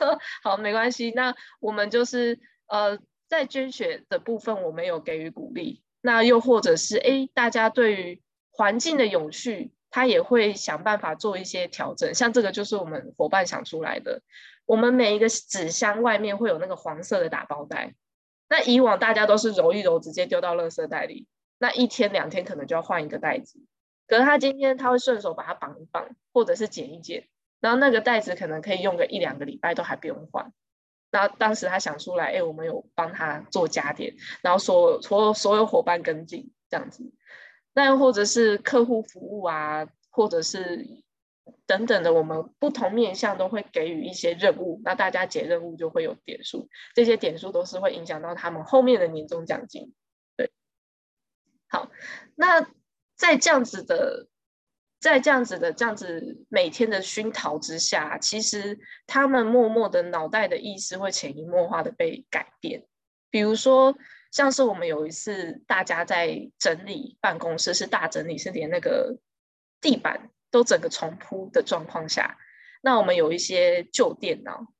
[0.44, 1.10] 好，没关系。
[1.12, 5.82] 那我们就是呃，在捐血的部分，我们有给予鼓励。
[6.00, 12.14] 那又或者是哎，大家对于环境的永续，他也会想办法做一些调整。
[12.14, 14.22] 像这个就是我们伙伴想出来的。
[14.66, 17.94] 我们每一个纸箱外面会有那个黄色的打包袋，
[18.48, 21.26] 那以往大家都是揉一揉直接丢到垃圾袋里，
[21.58, 23.60] 那一天两天可能就要换一个袋子。
[24.08, 27.28] 可是他今天他会顺手把它绑一绑，或者是剪一剪，
[27.60, 30.52] 然后那个袋子可能可以用个一两个礼拜都还不用换。
[31.10, 37.12] 那当时他想出来，哎，我们有帮他做加点，然后所有所有所有伙伴跟进这样子。
[37.74, 41.04] 那又或者是客户服务啊，或者是。
[41.64, 49.94] 等等的，我们不同面向都会给予一些任务，那大家解任务就会有点数，这些点数都是会影响到他们后面的年终奖金。
[50.36, 50.50] 对，
[51.68, 51.88] 好，
[52.34, 52.66] 那
[53.14, 54.26] 在这样子的，
[54.98, 62.86] 在这样子的这样子每天的熏陶之下，其实他们默默的脑袋的意识会潜移默化的被改变。
[63.30, 63.96] 比如说，
[64.30, 69.18] 像是我们有一次大家在整理办公室，是大整理，是连那个
[69.80, 70.30] 地板。
[70.48, 72.38] 都整个重铺的状况下，
[72.80, 74.72] 那我们有一些旧电脑，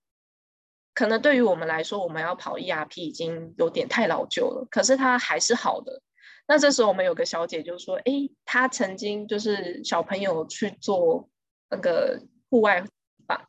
[0.94, 6.00] 可能对于我们来说，我们要跑 ERP 已经有点太老旧了，可是它还是好的。
[6.46, 8.12] 那这时候我们有个小姐就说：“哎，
[8.44, 11.28] 她曾经就是小朋友去做
[11.68, 12.84] 那个户外
[13.26, 13.48] 吧，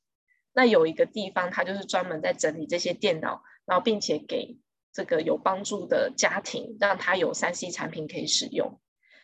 [0.53, 4.57] 那有一个地方，她就是专门在整理这些电脑，然后并且给
[4.91, 8.79] 这个有帮助的家庭，让他有三 C 产品可以使用。”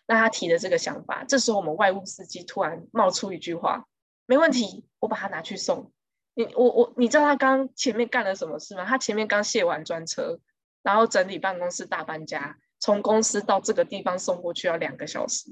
[0.06, 3.86] 那他提的这个想法，这时候我们外务司机突然冒出一句话
[4.28, 5.92] ：“没问题，我把它拿去送。”
[6.36, 8.86] 你我我，你知道他刚前面干了什么事吗？
[8.86, 10.40] 他前面刚卸完专车，
[10.82, 15.50] 然后整理办公室大搬家，从公司到这个地方送过去要两个小时，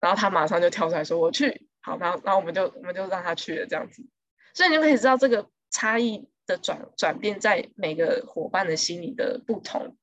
[0.00, 4.02] 然后他马上就跳出来说：“我去。”好，然后然后我们就我们就让他去了这样子，
[4.54, 9.98] 所以你就可以知道这个差异的转转变在每个伙伴的心里的不同。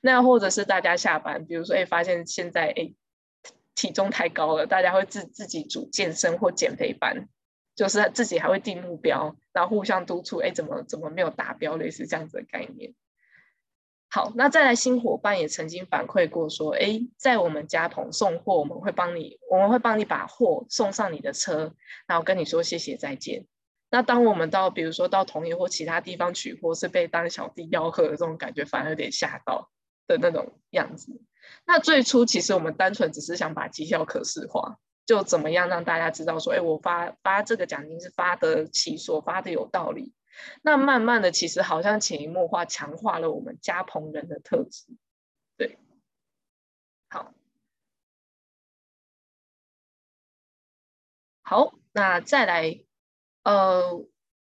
[0.00, 2.94] 那或者是大家下班，比如说，哎，发现现在哎
[3.74, 7.28] 体重太高了，大家会自自己组健身或减肥班，
[7.76, 12.94] 就是自己还会定目标，然后互相督促，哎，怎么怎么没有达标，类似这样子的概念。
[14.10, 21.74] 好，那再来新伙伴也曾经反馈过说，哎，在我们家棚送货，我们会帮你，我们会帮你把货送上你的车，
[22.06, 23.46] 然后跟你说谢谢再见。
[23.90, 29.70] 那当我们到比如说到同业或其他地方取货，是被当小弟吆喝的这种感觉，反而有点吓到。
[30.08, 31.20] 的那种样子，
[31.64, 40.12] 那最初其实我们单纯只是想把绩效可视化，就怎么样让大家知道说，哎，我发发这个奖金是发得其所，发得有道理。
[40.62, 44.86] 那慢慢的，其实好像潜移默化强化了我们加朋人的特质。
[45.56, 45.78] 对，
[47.08, 47.34] 好，
[51.42, 52.84] 好，那再来，
[53.44, 54.04] 呃，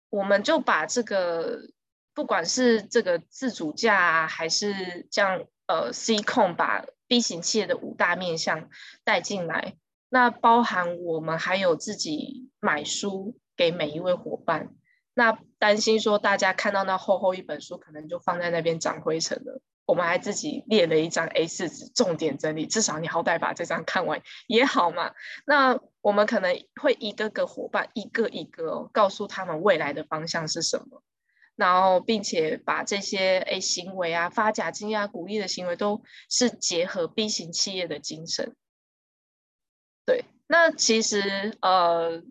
[0.09, 1.69] 我们就把这个，
[2.13, 5.45] 不管是这个自主价啊，还是这样。
[5.67, 8.69] 呃，C 控把 B 型企业的五大面向
[9.03, 9.77] 带进来，
[10.09, 14.75] 那包含我们还有自己买书给每一位伙伴。
[15.15, 19.61] 那担心说大家看到那厚厚一本书，可能就放在那边长灰尘了。
[19.85, 25.13] 我们还自己列了一张 A4 纸，重点整理，至少你好歹把这张看完也好嘛。
[25.45, 31.03] 那我们可能会一个个伙伴，一个一个、告诉他们未来的方向是什么，
[31.55, 38.55] 然后并且把这些诶行为啊，发奖金啊，鼓励的行为，都是结合 B 型企业的精神。
[40.03, 42.23] 对，那其实呃，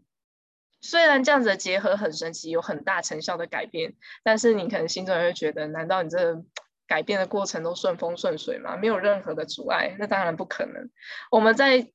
[0.84, 6.44] 虽然这样子的结合很神奇，有很大成效的改变，但是你可能心中也会觉得，难道你这？
[6.86, 8.76] 改变的过程都顺风顺水吗？
[8.76, 10.90] 没有任何的阻碍，那当然不可能。
[11.30, 11.88] 我们在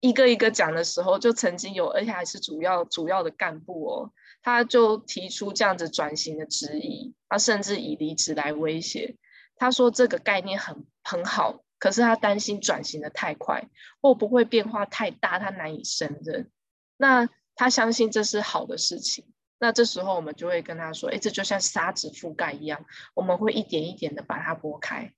[0.00, 9.16] 一个一个讲的时候，就曾经有，而且还是主要主要的干部哦，他就提出这样子转型的质疑，他甚至以离职来威胁。
[9.56, 13.64] 他说这个概念很很好，可是他担心转型的太快，
[14.02, 16.50] 或不会变化太大，他难以胜任。
[16.98, 19.26] 那他相信这是好的事情。
[19.58, 25.12] 那这时候我们就会跟他说：“哎，这就像砂纸覆盖一样，我们会一点一点的把它拨开，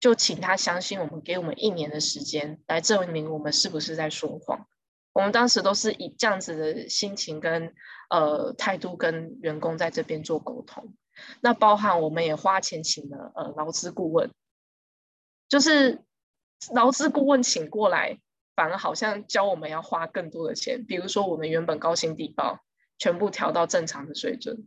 [0.00, 4.66] 就请他相信我们，给我们一年的时间来证明我们是不是在说谎。”
[5.12, 7.74] 我们当时都是以这样子的心情跟
[8.10, 10.94] 呃态度跟员工在这边做沟通。
[11.40, 14.30] 那包含我们也花钱请了呃劳资顾问，
[15.48, 16.02] 就是
[16.70, 18.18] 劳资顾问请过来，
[18.56, 22.64] 反而好像教我们要花更多的钱，比如说我们原本高薪低报。
[22.98, 24.66] 全部调到正常的水准，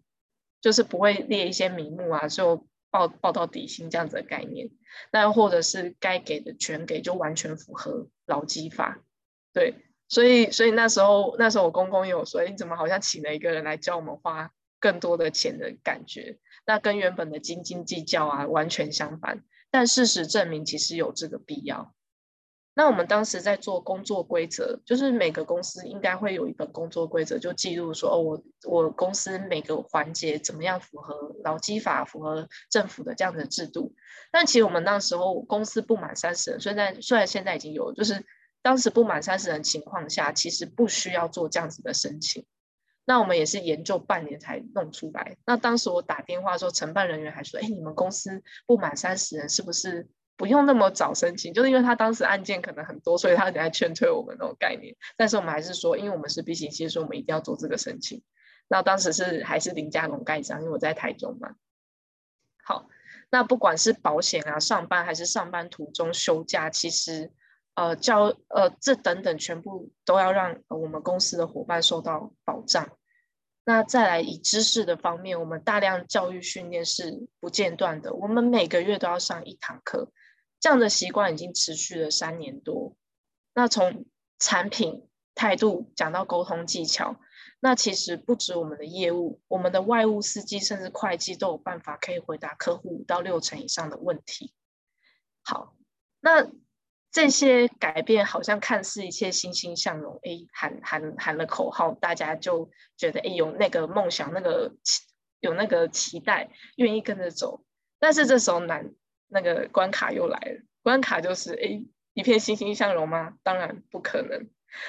[0.61, 4.69] 就是不会列一些名目啊，就报报到底薪这样子的概念。
[5.11, 8.99] 那或者是该给的全给，就完全符合劳基法。
[9.51, 9.73] 对，
[10.07, 16.37] 所以所以那时候那时候我公公有说，你怎么好像请了一个人来教我们花更多的钱的感觉？
[16.67, 19.43] 那跟原本的斤斤计较啊完全相反。
[19.71, 21.95] 但事实证明，其实有这个必要。
[22.79, 33.93] 那我们当时在做工作规则，就是每个公司应该会有一本工作规则，就记录说，哦，我我公司每个环节怎么样符合劳基法、符合政府的这样的制度。
[34.31, 38.25] 但其实我们那时候公司不满三十人，虽然虽然现在已经有，就是
[38.61, 42.45] 当时不满三十人情况下，其实不需要做这样子的申请。
[43.03, 45.35] 那我们也是研究半年才弄出来。
[45.45, 50.07] 那当时我打电话说，承办人员还说，哎，你们公司不满三十人，是不是？
[50.39, 54.95] 不用那么早申请，就是因为他当时案件可能很多，所以他在劝退我们那种概念。
[55.17, 58.23] 但是我们还是说，因为我们是 B 型，其实说我们一定要做这个申请。
[58.69, 61.55] 那当时是还是林家龙盖章，因为我在台中嘛。
[62.63, 62.87] 好，
[63.29, 67.33] 那不管是保险啊、上班还是上班途中休假，其实
[67.75, 72.87] 呃教呃这等等全部都要让我们公司的伙伴受到保障。
[73.65, 80.09] 那再来以知识的方面，我们大量教育训练是不间断的，我们每个月都要上一堂课。
[80.59, 82.95] 这样的习惯已经持续了三年多。
[83.53, 84.05] 那从
[84.37, 87.15] 产品态度讲到沟通技巧，
[87.59, 94.53] 那其实不止我们的业务，我们的外务司机甚至会计都有办法可以回答客户五到六成以上的问题。
[95.43, 95.75] 好，
[96.19, 96.49] 那
[97.11, 104.73] 这些改变好像看似一切欣欣向荣，哎，喊喊喊了口号，大家就觉得哎有那个梦想，那个
[105.39, 107.63] 有那个期待，愿意跟着走。
[107.97, 108.93] 但是这时候难。
[109.29, 113.35] 那个关卡又来了，关卡就是诶，一片欣欣向荣吗？
[113.43, 114.47] 当然不可能。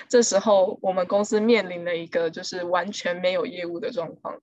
[0.09, 4.41] 这时候我们公司面临了一个就是完全没有业务的状况。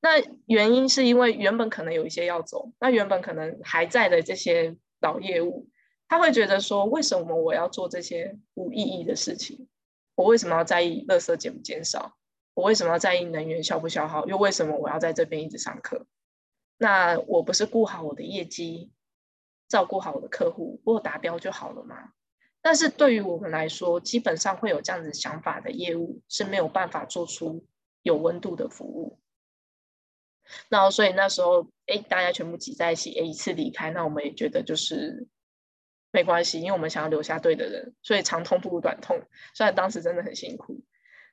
[0.00, 5.68] 那原因是因为原本可能有一些要走，那原本可能还在的这些老业务，
[6.06, 9.66] 他会觉得说，为什么我要做这些无意义的事情？
[10.14, 12.16] 我为什么要在意垃圾减不减少？
[12.54, 14.26] 我为什么要在意能源消不消耗？
[14.26, 16.06] 又为什么我要在这边一直上课？
[16.78, 18.90] 那我不是顾好我的业绩？
[19.68, 22.12] 照顾好我的客户，我达标就好了嘛。
[22.62, 27.64] 但是对于我们来说，基本上会有这样子想法的业务是没有办法做出
[28.02, 29.20] 有温度的服务。
[30.68, 35.26] 然后，所以那时候，哎，大家全部挤在一起，哎，一次离开，那我们也觉得就是
[36.10, 39.20] 没关系，因为我们想要留下对的人，所以长痛不如短痛。
[39.54, 40.82] 虽然当时真的很辛苦。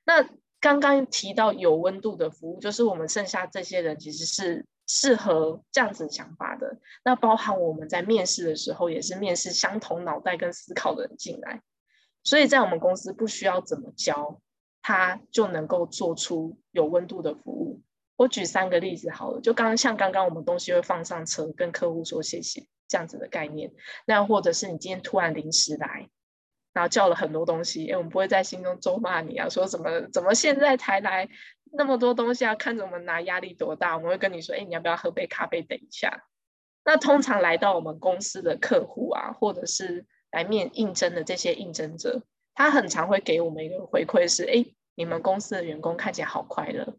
[0.04, 0.28] 那
[0.60, 4.66] 刚刚提到有温度的服务，就是我们剩下这些人其实是。
[4.86, 11.62] 适合这样子想法的，那包含我们在面试的时候，也是面试相同脑袋跟思考的人进来，
[12.24, 14.42] 所以在我们公司不需要怎么教，
[14.82, 17.82] 他就能够做出有温度的服务。
[18.18, 23.72] 我举三个例子好了，就刚刚像刚刚我们东西会放上车，跟客户说谢谢这样子的概念，
[24.06, 26.10] 那或者是你今天突然临时来，
[26.74, 31.30] 然后叫了很多东西，哎，我们不会在心中咒骂你啊，说怎么怎么现在才来。
[31.76, 33.96] 那么多东西要看着我们拿，压力多大？
[33.98, 35.62] 我们会跟你说：“哎，你要不要喝杯咖啡？
[35.64, 36.24] 等一下。”
[36.86, 42.22] 那通常来到我们公司的客户啊，或者是来面应征的这些应征者，
[42.54, 44.66] 他很常会给我们一个回馈是：“哎，
[44.96, 46.96] 你们公司的员工看起来好快乐，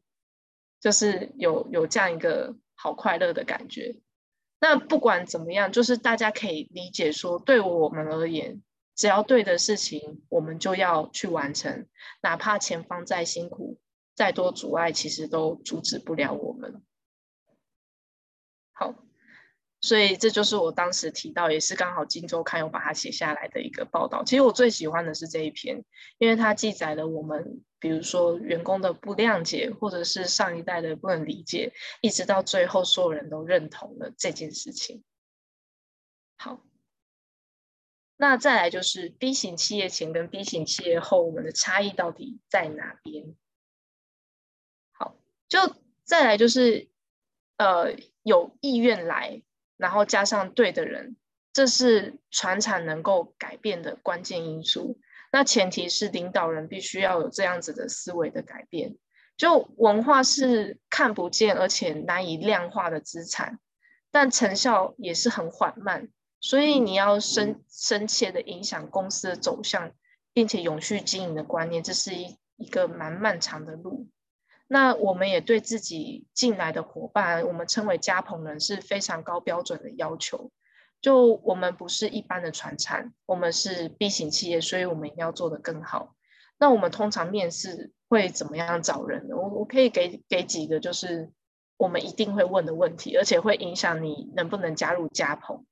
[0.81, 3.97] 就是有有这样一个好快乐的感觉。”
[4.61, 8.63] 那不管怎么样，就是大家可以理解说，对我们而言，
[8.97, 11.87] 只要对的事情，我们就要去完成，
[12.23, 13.79] 哪怕前方再辛苦，
[14.15, 16.83] 再多阻碍，其实都阻止不了我们。
[18.73, 18.95] 好。
[19.81, 24.25] 所以这就是我当时提到，也是刚好《今周刊》有把它写下来的一个报道。
[24.25, 25.85] 其实我最喜欢的是这一篇，
[26.17, 35.05] 因为它记载了我们，比如说员工的不谅解，或者是上一代的不能理解，一直到最后所有人都认同了这件事情。
[36.39, 36.65] 好，
[38.17, 43.37] 那再来就是 B 型企业前跟 B 型企业后，我们的差异到底在哪边？
[45.49, 45.75] 就
[46.05, 46.89] 再来就是，
[47.57, 49.43] 呃，有意愿来。
[49.77, 51.17] 然后加上对的人，
[51.53, 54.99] 这是传产能够改变的关键因素。
[55.33, 58.97] 那前提是领导人必须要有这样子的思维的改变。
[59.37, 63.59] 就文化是看不见而且难以量化的资产，
[64.13, 66.09] 但成效也是很缓慢。
[66.41, 69.91] 所以你要深深切的影响公司的走向，
[70.33, 74.07] 并且永续经营的观念，这是一一个蛮漫长的路。
[74.67, 80.51] 那我们也对自己进来的伙伴，我们称为加盟人，是非常高标准的要求。
[81.01, 86.15] 就我们不是一般的传产，我们是 B 型企业，所以我们一定要做得更好。
[86.57, 89.37] 那我们通常面试会怎么样找人呢？
[89.37, 91.31] 我我可以给给几个，就是
[91.77, 95.67] 我们一定会问的问题，而且会影响你能不能加入加盟。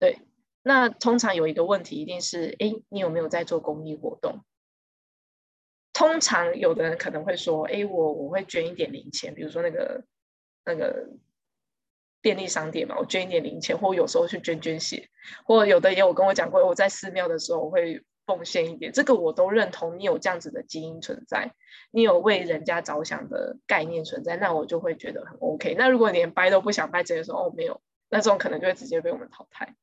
[0.00, 0.18] 对，
[0.64, 4.40] 那通常有一个问题一定是，哎，你有没有在做公益活动？
[5.96, 10.04] 通常有的人可能会说：“哎，我我会捐一点零钱，比如说那个
[10.62, 11.08] 那个
[12.20, 15.08] 便利商店嘛，我捐一点零钱，或有时候去捐捐血，
[15.46, 19.98] 或有的也有跟我讲过，我在寺庙的时候我会奉献一点，这个我都认同。
[19.98, 21.50] 你有这样子的基因存在，
[21.90, 25.74] 你有为人家着想的概念存在，那我就会觉得很 OK。
[25.78, 27.80] 那如果连掰都不想掰，直接说哦没有，
[28.10, 29.74] 那这种可能就会直接被我们淘汰。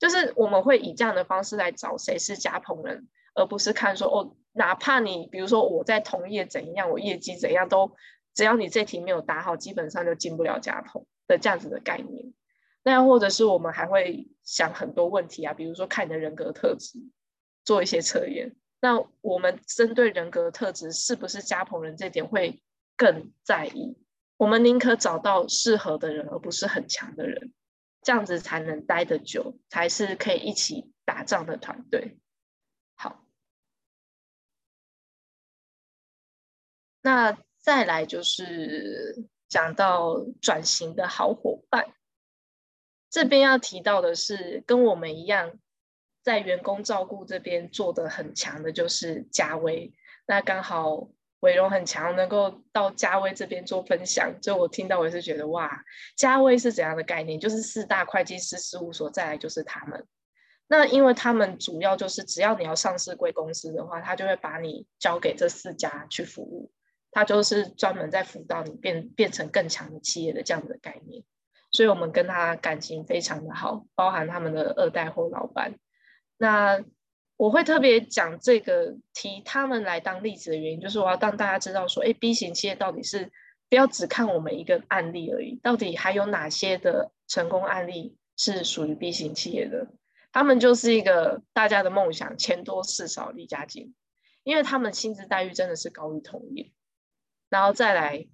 [0.00, 7.96] 就是我们会以这样的方式来找谁是加盟人，而不是看说哦。”哪怕你比如说我在同业怎样，我业绩怎样都，
[8.34, 12.34] 只要你这题没有答好，基本上就进不了加盟的这样子的概念。
[12.82, 16.98] 那或者是我们还会想很多问题啊，比如说看你的人格特质，
[17.64, 18.54] 做一些测验。
[18.82, 22.60] 那我们针对人格特质是不是加盟人这点会
[22.98, 23.96] 更在意。
[24.36, 27.54] 我们宁可找到适合的人，而不是很强的人，
[28.02, 32.18] 这样子才能待得久，才是可以一起打仗的团队。
[37.02, 41.92] 那再来就是讲到转型的好伙伴，
[43.10, 45.52] 这边要提到的是，跟我们一样，
[46.22, 49.92] 在员工照顾这边做得很强的，就是嘉威。
[50.26, 51.08] 那刚好
[51.40, 55.82] 伟荣很强，能够到嘉威这边做分享，就我听到我也是觉得哇，
[56.16, 57.38] 嘉威是怎样的概念？
[57.38, 60.06] 就是四大会计师事务所，再来就是他们。
[60.68, 66.70] 那因为他们主要就是，只要你要上市贵公司的话，他就会把你交给这四家去服务。
[67.12, 71.22] 他就是专门在辅导你变变成更强的企业的这样的概念，
[71.70, 75.74] 所以我们跟他感情非常的好，包含他们的二代或老板。
[76.38, 76.82] 那
[77.36, 83.30] 我会特别讲这个提他们来当例子的原因，就是我要让大家知道说，哎，B 型企业到底是
[83.68, 89.88] 不要只看我们一个案例而已，到底还有哪些的成功案例是属于 B 型企业的？
[90.32, 93.94] 他们就是一个大家的梦想，钱多事少离家近，
[94.44, 96.72] 因为他们薪资待遇真的是高于同业。
[97.52, 98.26] 然后再来，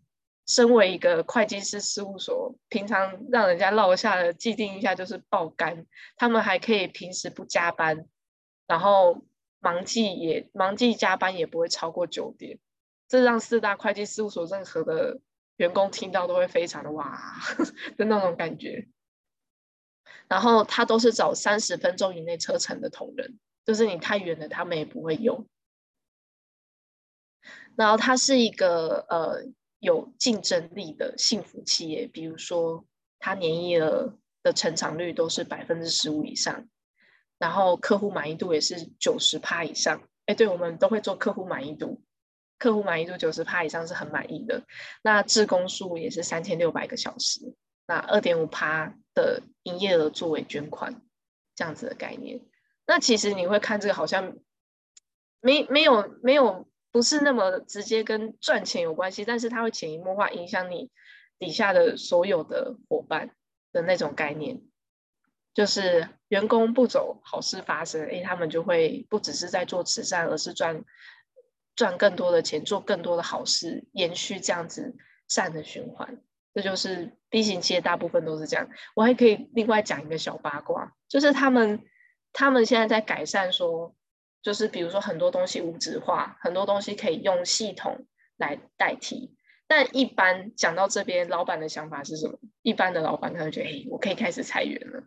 [0.46, 8.06] 身为一个会计师事务所，平常让人家落下的既定印象就是爆肝，他们还可以平时不加班，
[8.68, 9.24] 然后
[9.58, 12.60] 忙季也忙季加班也不会超过九点，
[13.08, 15.20] 这让四大会计事务所任何的
[15.56, 17.20] 员工听到都会非常的哇
[17.98, 18.86] 的那种感觉。
[20.28, 25.44] 然后他都是找三十分钟以内车程的同仁，就是你太远了，他们也不会用。
[27.78, 29.44] 然后它是一个呃
[29.78, 32.84] 有竞争力的幸福企业，比如说
[33.20, 36.68] 它年营业额的成长率都是百分之十五以上，
[37.38, 40.02] 然后客户满意度也是九十趴以上。
[40.26, 42.02] 哎，对，我们都会做客户满意度，
[42.58, 44.64] 客户满意度九十趴以上是很满意的。
[45.02, 47.54] 那志工数也是三千六百个小时，
[47.86, 51.00] 那二点五趴的营业额作为捐款，
[51.54, 52.40] 这样子的概念。
[52.88, 54.36] 那其实你会看这个好像
[55.40, 56.66] 没没有没有。
[56.99, 60.90] 不是那么直接跟赚钱有关系，但是它会潜移默化影响你
[61.38, 63.30] 底下的所有的伙伴
[63.70, 64.62] 的那种概念，
[65.55, 70.84] 就是员工不走，好事发生，诶，他们就会不只是在做慈善，而是赚
[71.76, 74.96] 赚更多的钱，做更多的好事，延续这样子
[75.28, 76.20] 善的循环。
[76.53, 78.68] 这就是 B 型企业大部分都是这样。
[78.96, 81.84] 我还可以另外讲一个小八卦，就是他们
[82.32, 83.94] 他们现在在改善说，
[84.43, 89.34] 就是比如说很多东西无纸化，很多东西可以用系统来代替。
[89.66, 92.39] 但一般讲到这边，老板的想法是什么？
[92.62, 95.03] 一般的老板可能觉得，哎，我可以开始裁员了，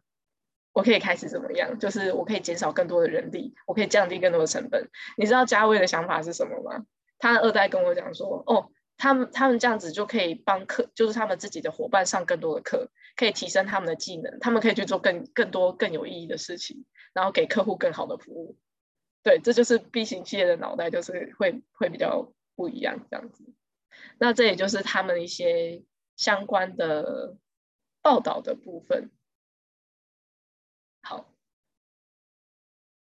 [0.71, 1.79] 我可以开始怎么样？
[1.79, 4.87] 就是我可以减少更多的人力，我可以降低更多的成本。
[5.17, 6.85] 你知道嘉威的想法是什么吗？
[7.17, 18.57] 他二代跟我讲说，哦，他们他们这样子就可以帮课，就是他们自己的伙伴上更多的课，可以提升他们的技能，他们可以去做更更多更有意义的事情，然后给客户更好的服务。
[19.23, 23.43] 对，这就是 B 型企业的脑袋，就是会会比较不一样这样子。
[24.17, 25.83] 那这也就是他们一些
[26.15, 27.37] 相关的
[28.01, 29.11] 报道的部分。
[31.03, 31.33] 好，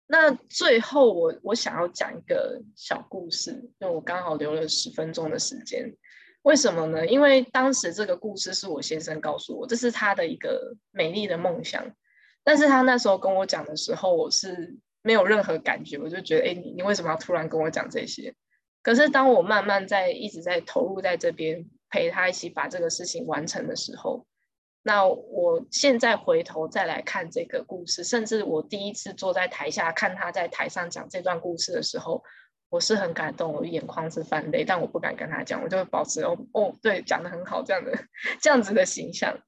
[0.07, 5.97] 那最后我我想要讲一个小故事，因为我刚好留了十分钟的时间。
[6.43, 7.07] 为什么呢？
[7.07, 11.95] 因为当时这个故事是我先生告诉我，这是他的一个美丽的梦想。
[12.43, 18.35] 但是他那时候跟我讲的时候，我是没有任何感觉，我就觉得，哎，你你为什么要突然跟我讲这些？
[18.83, 24.27] 可是，当我慢慢在一直在投入在这边陪他一起把这个事情完成的时候，
[24.83, 32.25] 那我现在回头再来看这个故事，甚至我第一次坐在台下看他在台上讲这段故事的时候，
[32.71, 37.93] 我是很感动，我眼眶是泛泪，但我不敢跟他讲，我就保持哦哦，对，讲得很好这样的
[38.41, 39.39] 这样子的形象，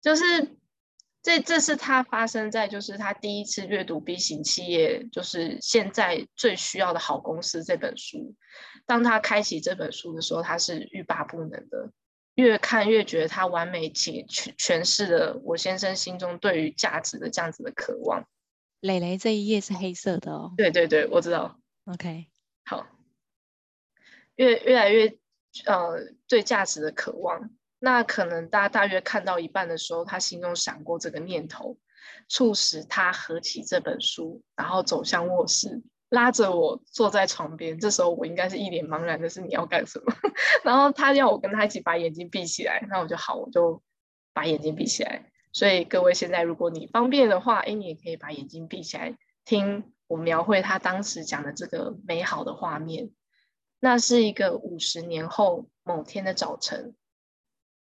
[0.00, 0.56] 就是。
[1.22, 8.34] 这这是他发生在就是他第一次阅读 B 型企业，就是现在最需要的好公司这本书。
[8.86, 11.92] 当他开启这本书的时候，他是欲罢不能的，
[12.34, 18.26] 越看越觉得他完美且诠诠释了我先生心中对于价值的这样子的渴望。
[18.80, 20.52] 蕾蕾这一页是黑色的哦。
[20.56, 21.60] 对对对，我知道。
[21.84, 22.26] OK，
[22.64, 22.84] 好，
[24.34, 25.16] 越越来越
[25.66, 27.50] 呃对价值的渴望。
[27.84, 31.76] 那可能大家大约看到一半的时候，他心中闪过这个念头，
[32.28, 37.80] 促使他合起这本书，然后走向卧室，拉着我坐在床边。
[37.80, 40.14] 这时候我应该是一脸茫然的是你要干什么？
[40.62, 43.82] 然后他要我跟他一起把眼睛闭起来，那我就好，我就
[44.32, 45.32] 把眼睛闭起来。
[45.52, 53.10] 所以各位现在如果你方便的话，哎，你也可以把眼睛闭起来，听我描绘他当时讲的这个美好的画面。
[53.80, 56.94] 那是一个五十年后某天的早晨。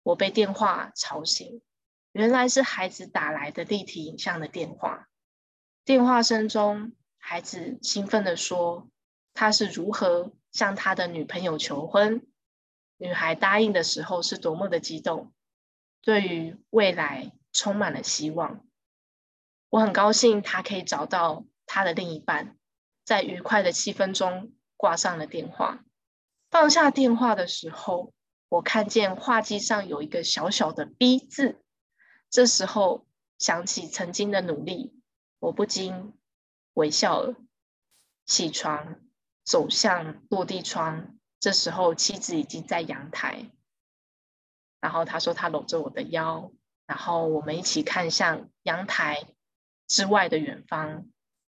[0.03, 1.63] 我被电话吵醒，
[2.13, 5.09] 原来是孩子打来的立体影像的电话。
[5.85, 8.89] 电话声中，孩子兴奋地说
[9.35, 12.27] ：“他是如何向他的女朋友求婚，
[12.97, 15.33] 女孩答应的时候是多么的激动，
[16.03, 18.67] 对于未来充满了希望。”
[19.71, 22.59] 我很高兴他可以找到他的另一半，
[23.05, 25.85] 在愉快的气氛中挂上了电话。
[26.51, 28.13] 放下电话的时候，
[28.53, 31.63] 我看见画机上有一个小小的 B 字，
[32.29, 33.07] 这时候
[33.39, 34.95] 想起曾经的努力，
[35.39, 36.13] 我不禁
[36.75, 37.35] 微笑了。
[38.27, 39.01] 起床，
[39.43, 43.51] 走向落地窗，这时候妻子已经在阳台，
[44.81, 46.53] 然后他说他搂着我的腰，
[46.85, 49.29] 然后我们一起看向阳台
[49.89, 51.09] 之外的远方，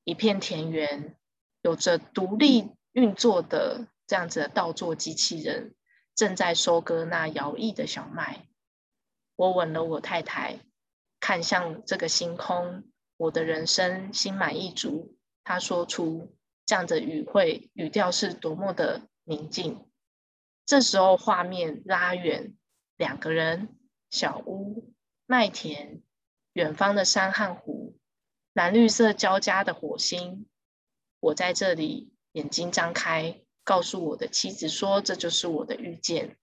[0.03, 1.17] 一片田园，
[1.63, 5.73] 有着独立运作的这样子的稻作机器人。
[6.16, 8.47] 正在收割那摇曳的小麦，
[9.36, 10.59] 我吻了我太太，
[11.20, 12.84] 看向这个星空，
[13.18, 15.18] 我的人生心满意足。
[15.43, 16.36] 他说出
[16.66, 19.86] 这样的语汇，语调是多么的宁静。
[20.66, 22.53] 这时候画面拉远，
[22.95, 23.76] 两个人，
[24.09, 24.93] 小屋，
[25.26, 26.01] 麦田，
[26.53, 27.97] 远方的山和湖，
[28.53, 30.47] 蓝绿色交加的火星。
[31.20, 33.42] 我在这里，眼睛张开。
[33.64, 36.36] 告诉我的妻子说：“这就是我的遇见，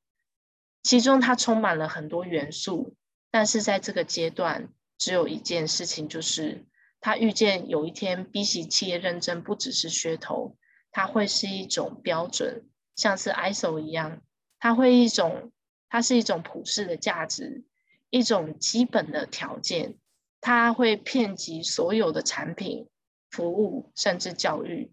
[0.83, 2.95] 其中它充满了很多元素，
[3.31, 6.65] 但是在这个阶段，只有一件事情，就是
[7.01, 10.57] 他遇见有一天，B 型企业认证不只是噱头，
[10.91, 14.23] 它会是一种标准，像是 ISO 一样，
[14.59, 15.53] 它会一种，
[15.89, 17.65] 它是一种普世的价值，
[18.11, 19.97] 一种基本的条件，
[20.41, 22.89] 它会遍及所有的产品、
[23.31, 24.91] 服务，甚至教育。”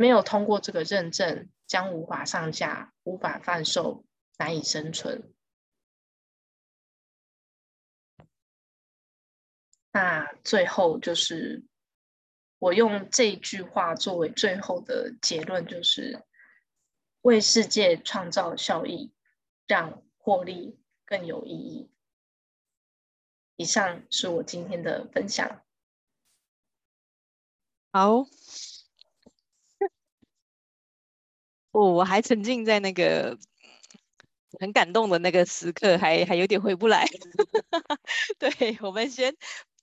[0.00, 4.04] 没有通过这个认证，将无法上架、无法贩售、
[4.38, 5.34] 难以生存。
[9.90, 11.64] 那最后就是
[12.60, 16.24] 我用这句话作为最后的结论，就是
[17.22, 19.12] 为世界创造效益，
[19.66, 21.90] 让获利更有意义。
[23.56, 25.64] 以上是我今天的分享。
[27.90, 28.26] 好。
[31.70, 33.36] 我、哦、我还沉浸在那个
[34.60, 37.06] 很感动的那个时刻还，还有点回不来。
[38.38, 39.34] 对，我们先。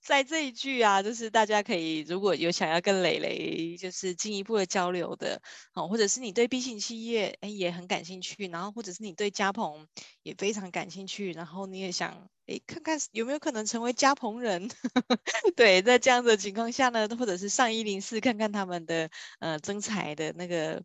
[0.07, 5.41] 在这一句啊，就是大家可以如果有想要跟蕾蕾就是进一步的交流的，
[5.73, 9.87] 哦，或者是你对 B 型企业哎也很感兴趣，然后或者是你对家鹏
[10.21, 14.69] 也非常感兴趣，然后你也想哎看看有没有可能成为家鹏人，
[15.57, 19.09] 对，在这样的情况下呢，或者是上一零四看看他们的
[19.39, 20.83] 呃征才的那个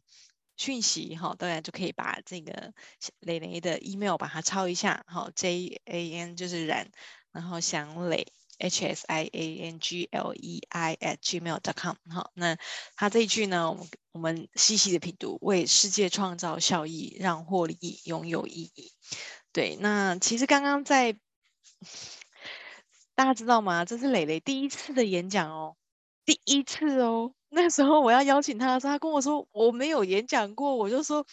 [0.60, 2.74] 讯息哈，当然就可以把这个
[3.20, 6.90] 蕾蕾的 email 把它抄一下，好，J A N 就是冉，
[7.32, 8.26] 然后祥磊。
[8.62, 12.58] h s i a n g l e i at gmail dot com 好，那
[12.94, 18.92] 他这一句呢，我们我们细细的品读，为世界创造效益，让获利拥有意义。
[19.54, 21.16] 对，那其实刚刚在
[23.16, 23.86] 大家知道吗？
[23.86, 25.76] 这是蕾蕾第一次的演讲哦，
[26.30, 27.32] 第一次哦。
[27.52, 31.26] 那时候我要邀请他的时候，他跟我说我没有演讲过，我就说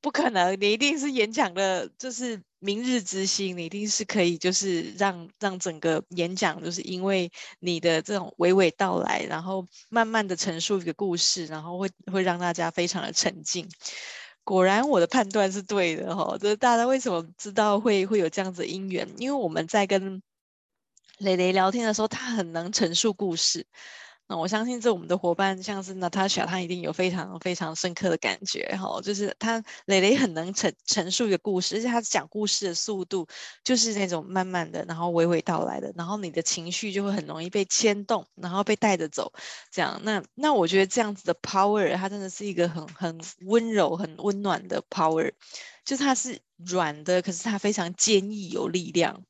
[0.00, 2.40] 不可能，你一定是演讲的，就是。
[2.62, 13.66] 明日之星，你一定是可以，就是让让整个演讲，就是因为你的这种娓娓道来，然后慢慢的陈述一个故事，然后会会让大家非常的沉浸。
[14.44, 19.08] 果然我的判断是对的哈，就是大家为什么知道会会有这样子的因缘？
[19.16, 20.22] 因为我们在跟
[21.16, 23.66] 蕾蕾聊天的时候，她很能陈述故事。
[24.30, 33.26] 那我相信这我们的伙伴像是 Natasha，她一定有非常非常深刻的感觉哈，就是她蕾蕾很能陈陈述一个故事，而且她讲故事的速度
[33.64, 39.32] 就是那种慢慢的，然后娓娓道来的，然后你的情绪就会很容易被牵动，然后被带着走，
[39.72, 40.00] 这样。
[40.04, 45.32] 那那我觉得这样子的 power，它真的是一个很很温柔、很温暖的 power，
[45.84, 49.24] 就是它是软的，可是它非常坚毅有力量。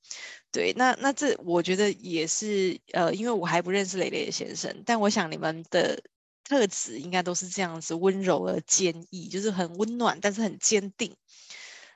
[0.53, 6.03] 对，那那这我觉得也是，呃，因为我还不认识蕾蕾先生，但我想你们的
[6.43, 11.17] 特质应该都是这样子，温柔而坚毅，就是很温暖，但是很坚定。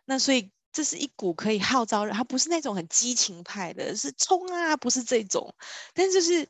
[0.04, 5.54] 那所以这是一股可以号召人，他不是那种很激情派的，是冲啊，不是这种，
[5.94, 6.48] 但就是。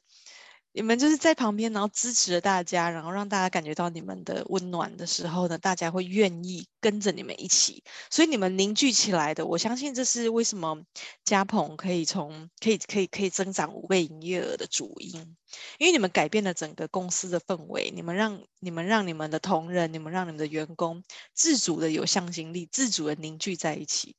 [0.76, 10.82] 你们就是在旁边，然后支持着大家，然后让大家感觉到你们的温暖的时候呢，大家会愿意跟着你们一起，所以你们凝聚起来的，我相信这是为什么
[11.24, 15.36] 家鹏可以从可以可以可以增长五倍营业额的主因，
[15.78, 24.16] 因为你们改变了整个公司的氛围，你们让你们让你们的同仁，你们让你们的员工自主的有向心力，自主的凝聚在一起。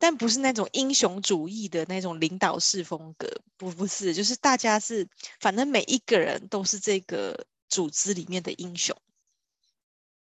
[0.00, 5.08] 但不是那种英雄主义的那种领导式风格，不不是，就是大家是，
[5.40, 8.96] 反正每一个人都是这个组织里面的英雄，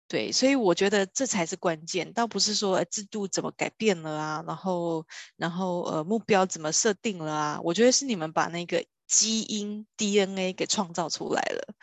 [0.08, 5.06] 对，所以我觉得这才是关键，倒不是说制度怎么改变了啊，然后
[5.36, 11.74] 然后呃目标怎么设定了啊，我觉得是你们把那个基因 DNA 给创造出来了，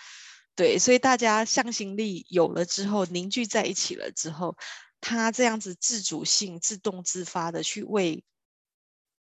[0.55, 4.55] 对，所以大家向心力有了之后，凝聚在一起了之后。
[5.01, 8.23] 他这样子自主性、自动自发的去为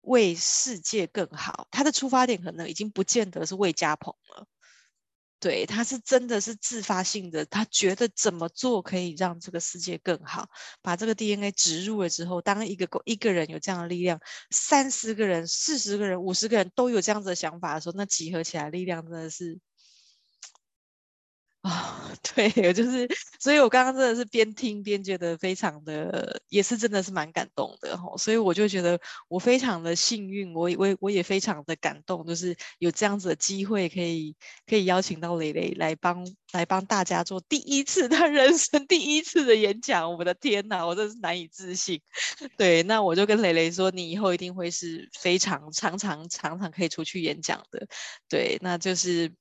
[0.03, 4.47] 为世界更好，他的出发点可能已经不见得是为家鹏了。
[5.41, 10.49] 对，他是真的是自发性的，他觉得怎么做可以让这个世界更好，
[10.81, 14.18] 把这个 DNA 植入了之后，当一个一个人有这样的力量，
[14.51, 19.61] 三十个人、四十个人、五十个人都有这样子的想法的时候，那集合起来力量真的是。
[21.64, 23.08] 啊、哦， 对，就是，
[23.40, 34.36] 所以我刚刚真的是边听边觉得非常的，也是真的是蛮感动的哈，所以我就觉得我非常的幸运，我我我也非常的感动，就是有这样子的机会可以
[34.66, 41.98] 可以邀请到蕾蕾来帮来帮大家做第一次他 人生第一次的演讲，我的天呐，我真是难以置信。
[42.58, 47.86] 对，那我就跟蕾蕾说，你以后一定会是非常常常常常可以出去演讲的，
[48.28, 49.32] 对，那就是。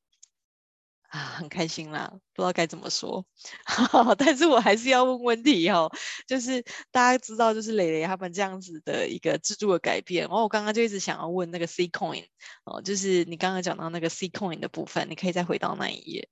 [1.13, 3.23] 啊，很开心啦，不知道该怎么说，
[4.17, 5.91] 但是我还是要问问题哦，
[6.25, 6.59] 就是
[6.89, 12.25] 大家知道，就是蕾蕾他们这样子的一个制度的改变，然后我刚刚就一直想要问那个 C Coin
[12.63, 16.27] 哦，就是你刚刚讲到那个 C Coin 的部分，你可以再回到那一页。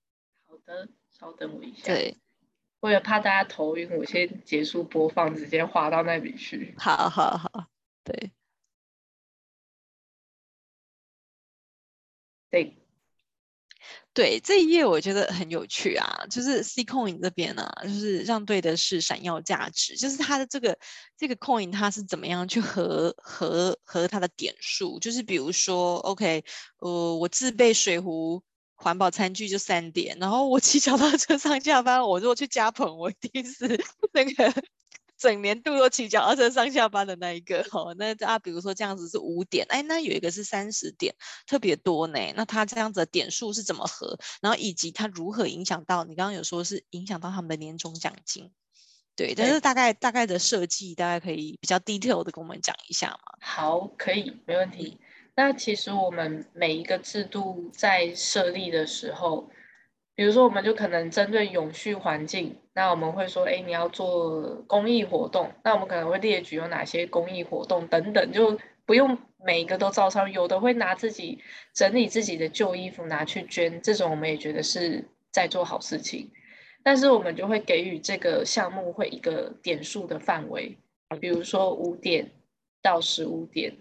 [0.47, 1.83] 好的，稍等我一下。
[1.85, 2.17] 对，
[2.79, 6.73] 为了怕大家头晕，我先结束播放，直接滑到那里去。
[6.79, 7.67] 好好好，
[8.03, 8.31] 对，
[12.49, 12.80] 对。
[14.13, 20.77] 对，这一页我觉得很有趣啊，就是 C Coin 这边呢、啊，就是让对的是闪耀价值，就是它的这个
[21.17, 26.43] 这个 Coin 它是怎么样去合合合它的点数，就是比如说 OK，
[26.79, 28.43] 呃，我自备水壶、
[28.75, 33.81] 环保餐具就三点，然后我骑脚踏车上下班，我如果去家鹏，我一定是
[34.11, 34.53] 那个。
[35.21, 41.13] 整年度都骑脚踏车上下班的那一个， 哦，那啊，比如说这样子是五点，哎，那有一个是三十点，
[41.45, 42.19] 特别多呢。
[42.35, 44.17] 那他这样子的点数是怎么合？
[44.41, 46.03] 然后以及他如何影响到？
[46.05, 48.51] 你刚刚有说是影响到他们的年终奖金，
[49.15, 53.37] 对，但是大概大概的设计，大概可以比较 detail 的跟我们讲一下吗？
[53.41, 54.99] 好，可以，没问题。
[55.35, 59.51] 那其实我们每一个制度在设立的时候，
[60.15, 71.39] 比如说我们就可能针对永续环境，那我们会说，哎，你要做公益活动，那我们可能会列举有哪些公益活动等等，就不用每一个都照抄，有的会拿自己
[71.73, 76.29] 整理自己的旧衣服拿去捐，这种我们也觉得是在做好事情。
[76.83, 80.77] 但是我们就会给予这个项目会一个点数的范围，
[81.19, 82.31] 比如说五点
[82.81, 83.77] 到十五点。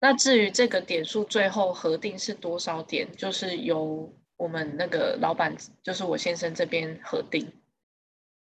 [0.00, 7.52] 那至于这个点数最后核定是多少点，就是由我们那个老板，就是我先生这边核定。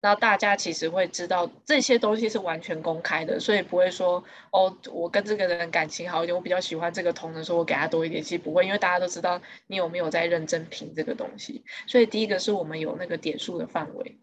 [0.00, 11.64] 那大家其实会知道这些东西是完全公开的，所以不会说哦，我跟这个人感情好一点，我比较喜欢这个同仁，说我给他多一点，其实不会，因为大家都知道你有没有在认真评这个东西。
[11.86, 14.18] 所以第一个是我们有那个点数的范围，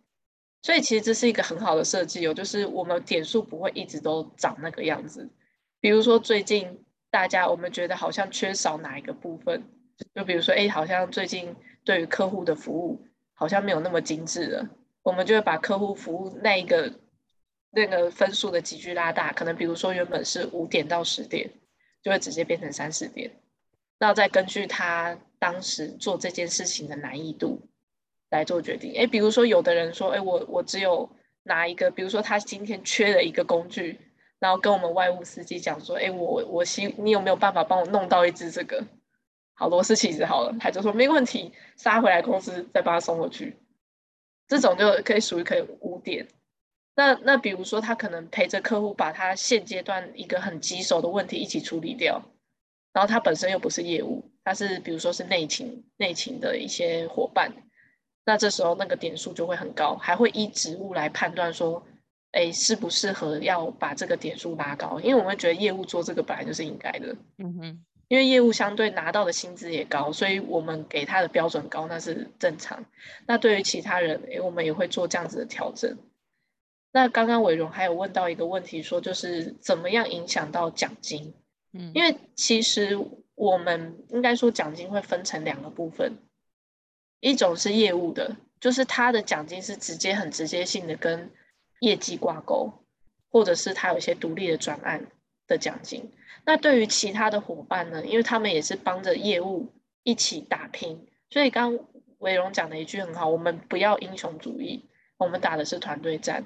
[0.62, 5.28] 所以其实这是一个很好的设计哦，就是我们点数不会一直都长那个样子。
[5.80, 9.64] 比如说最近大家我们觉得好像缺少哪一个部分，
[10.14, 13.00] 就比如说哎，好像最近对于客户的服务
[13.34, 14.70] 好像没有那么精致了。
[15.04, 16.94] 我们就会把客户服务那一个
[17.72, 21.50] 那个分数的级距拉大，可能比如说原本是五点到十点，
[22.04, 23.32] 就会直接变成三四点。
[23.98, 27.60] 那再根据他当时做这件事情的难易度
[28.30, 28.94] 来做决定。
[28.94, 31.10] 诶，比如说有的人说，诶，我我只有
[31.44, 34.00] 拿一个，比如说他今天缺了一个工具，
[34.38, 38.84] 然后跟我们外务司机讲说，诶，我我希你有没有办法帮我弄到一支这个
[39.62, 43.56] 好螺丝起子好了，他就说没问题，杀回来公司再帮他送过去。
[44.48, 46.28] 这种就可以属于可以五点，
[46.96, 52.24] 那那比如说他可能陪着客户把他现阶段一个很棘手的问题一起处理掉，
[52.92, 57.54] 然后他本身又不是业务，他是比如说是内勤内勤的一些伙伴，
[58.26, 61.86] 那这时候那个点数就会很高，还会依职务来判断说，
[62.32, 67.86] 哎，适不适合要把这个点数拉高，因为我们会觉得业务做这个本来就是应该的，嗯哼。
[68.12, 72.84] 因为业务相对拿到的薪资也高，所以我们给他的标准高，那是正常。
[73.26, 75.98] 那对于其他人，诶，我们也会做这样子的调整。
[76.92, 81.34] 那刚刚伟荣还有问到一个问题，说就是怎么样影响到奖金？
[81.72, 83.00] 嗯，因为其实
[83.36, 86.18] 我们应该说奖金会分成两个部分，
[87.22, 91.32] 一种是业务的，就是他的奖金是直接很直接性的跟
[91.80, 92.74] 业绩挂钩，
[93.30, 95.08] 或者是他有一些独立的专案
[95.52, 96.10] 的奖金。
[96.46, 98.04] 那对于其他的伙伴呢？
[98.06, 99.72] 因为他们也是帮着业务
[100.04, 101.78] 一起打拼，所以刚
[102.18, 106.46] 伟荣讲的一句很好，我们不要英雄主义，我们打的是团队战，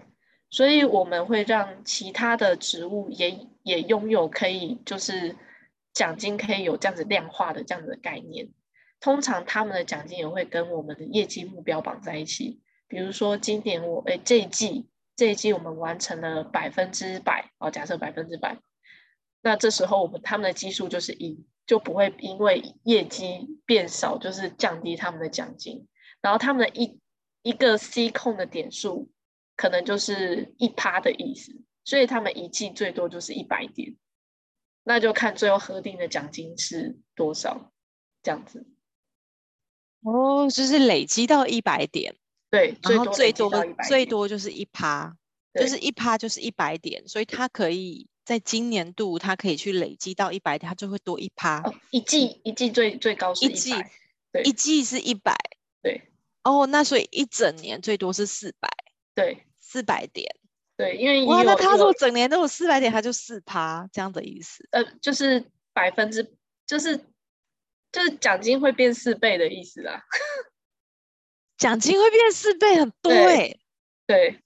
[0.49, 5.35] 所以我们会让其他的职务也也拥有可以就是
[5.93, 8.49] 奖金可以有这样子量化的这样子的概念。
[8.99, 18.57] 通常他们的奖金也会跟我们的业绩目标绑在一起，比如说今年我诶这一季这一季我们完成了百分之百哦，假设百分之百。
[19.45, 25.87] 那这时候我们他们的基数就是一，就不会因为业绩变少，就是降低他们的奖金。
[26.19, 26.99] 然后他们的一
[27.43, 29.11] 一个 C 控的点数，
[29.55, 33.95] 可能就是一趴的意思，所以他们一季最多就是一百点。
[34.83, 37.71] 那就看最后核定的奖金是多少，
[38.23, 38.65] 这样子。
[40.01, 42.15] 哦，就是累积到一百点，
[42.49, 43.51] 对，然后最多
[43.87, 45.15] 最多就是一趴，
[45.53, 48.07] 就是一趴就是一百点，所以它可以。
[48.25, 51.61] 在今年度，它可以去累积到一百点，它就会多一趴。
[51.61, 53.71] 哦，一季一季最最高是一季，
[54.31, 55.35] 对，一季是一百，
[55.83, 56.09] 对。
[56.43, 58.69] 哦，那所以一整年最多是四百，
[59.13, 60.35] 对，四百点，
[60.75, 64.67] 对，因为哇，那他说整年都有四百点，他就四趴这样的意思。
[64.71, 66.35] 呃，就是百分之，
[66.67, 66.97] 就是
[67.91, 70.03] 就是奖金会变四倍的意思啦。
[71.57, 73.59] 奖金会变四倍，很多哎、欸，
[74.07, 74.41] 对。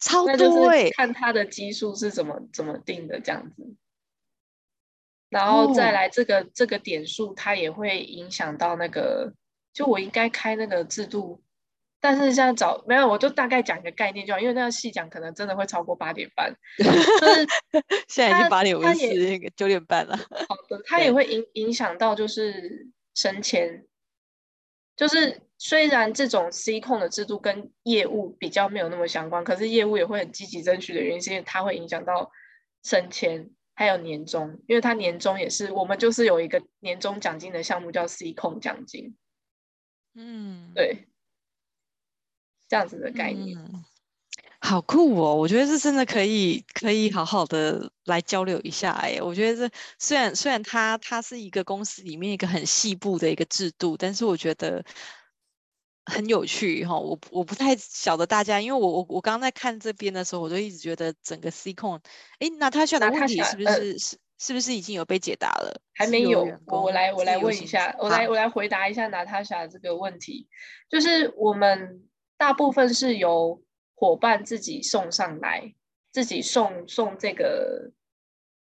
[0.00, 0.90] 超多哎！
[0.90, 3.74] 看他的基数是怎么怎么定的这样子，
[5.28, 9.32] 然后再来这个、哦、这个点数，它也会影响到那个。
[9.74, 11.40] 就我应该开那个制度，
[12.00, 16.52] 但是现在找没有，我就大概讲一个概念就好，因为那个细讲可能真的会超过八点半。
[16.78, 17.46] 就是
[18.08, 20.16] 现在已经八点五十四，九点半了。
[20.16, 23.84] 好的， 它也会影影响到就是升迁，
[24.98, 25.40] 就是。
[25.60, 32.30] 虽然这种 C 控的制度跟业务比较没有那么相关，可是业务也会很积极争取的原因，是因为它会影响到
[32.84, 39.16] 升迁，还有年终，因为它年终也是我们就是有一个年终奖金的项目叫 C 控奖金。
[40.14, 41.08] 嗯，对，
[42.68, 43.84] 这样子的概念，嗯，
[44.60, 45.34] 好酷哦！
[45.34, 54.84] 我觉得这真的可以可以好好的来交流一下哎，我觉得这虽然虽然它它是一个公司里面一个很细部的一个制度，但是我觉得。
[56.10, 62.00] 很有趣哈，我我不太晓得大家，因为我我我刚刚在看这边的时候，我就一直觉得整个 Seacon，
[62.38, 65.78] 哎，那他选的问题是不是、呃、是是不是已经有被解答了？
[65.92, 70.48] 还没有，有我来我来问一下，我来我来回答一下娜塔莎这个问题，
[70.88, 73.60] 就是我们大部分是由
[73.98, 75.74] 伙伴自己送上来，
[76.12, 77.90] 自己送送这个，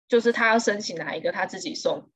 [0.09, 2.11] 就是他要申请哪一个，他自己送。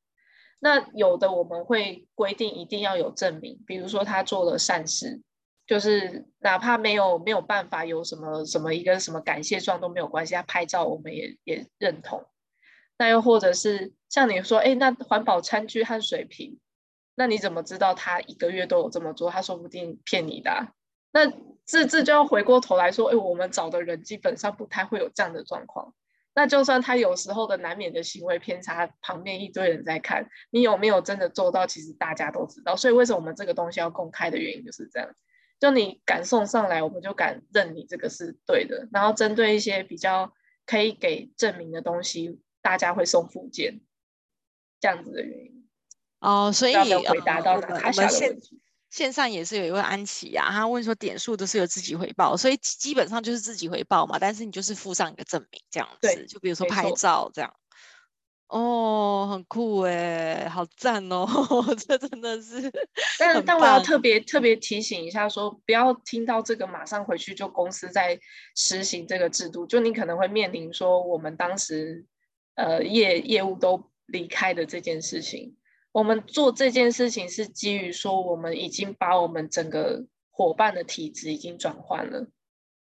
[0.59, 5.21] 那有的我们会规定一定要有证明，比如说他做了善事，
[5.65, 12.25] 就是哪怕没有没有办法有什么什么一个什么感谢状都没有关系，他拍照我们也也认同。
[12.97, 16.59] 那又或者是像你说，哎，那环保餐具和水瓶，
[17.15, 19.31] 那你怎么知道他一个月都有这么做？
[19.31, 20.73] 他说不定骗你的。
[21.15, 21.31] 那
[21.65, 25.93] 这这就要回过头来说，哎，我们找的人基本上不太会有这样的状况。
[26.33, 31.65] 那就算他有时候的难免的行为偏差，旁边一堆人在看，你有没有真的做到？
[31.65, 32.75] 其实大家都知道。
[32.75, 35.09] 所以为什么我们这个东西要公开的原因就是这样。
[35.57, 38.89] 就你敢送上来，我们就敢认你这个是对的。
[38.91, 40.33] 然后针对一些比较
[40.65, 43.79] 可以给证明的东西，大家会送附件，
[44.81, 45.65] 这样子的原因。
[46.19, 48.61] 哦，所以要回答到他想的问题。
[48.95, 54.17] 线上也是有一位安琪呀、啊，他问说点数都是有自己回报，所以基本上就是自己回报嘛。
[54.17, 57.53] 但是你就是附上一个证明这样子，对就比如说拍照这样。
[58.47, 61.27] 哦，很酷哎，好赞哦，
[61.85, 62.71] 这真的是。
[63.19, 68.17] 但但我要特别特别提醒一下说，说不要听到这个马上回去就公司在
[68.55, 72.05] 实行这个制度，就你可能会面临说我们当时
[72.53, 75.57] 呃业业务都离开的这件事情。
[75.95, 82.27] 我们做这件事情是基于说，我们已经把我们整个伙伴的体质已经转换了，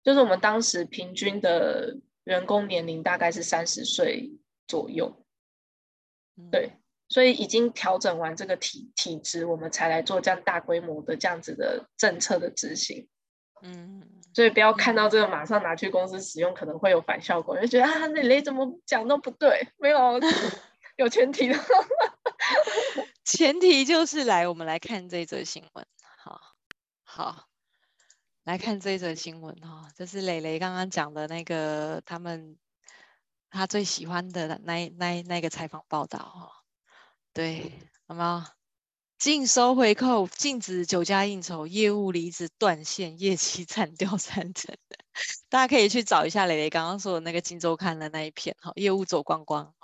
[0.03, 1.95] 就是我们当时平均的
[2.25, 4.29] 员工年龄大概是三十岁
[4.67, 5.25] 左右，
[6.51, 6.73] 对，
[7.07, 13.07] 所以已经调整完这个体体质，我们才来做这样大规模的这样子的政策的执行。
[13.61, 14.03] 嗯，
[14.33, 19.97] 所以不要看到这个马上拿去公司使用，可能会有反效果，就觉得啊，那雷怎么讲都不对，没有。
[20.97, 21.53] 有前提的，
[23.37, 25.85] 前提就是来，我们来看这则新闻。
[26.17, 26.41] 好，
[27.03, 27.47] 好，
[28.43, 32.57] 来看这则新闻哈，这是蕾蕾刚刚讲的那个他们
[33.51, 36.51] 他最喜欢的那那那个采访报道哈。
[37.31, 37.71] 对，
[38.07, 38.47] 好吗？
[39.19, 44.75] 禁收回扣，禁止酒家应酬，业务离职断线，业绩惨掉三成。
[45.47, 49.75] 大家可以去找一下蕾蕾刚刚说的那个《镜周刊》的那一篇哈，业务走光光。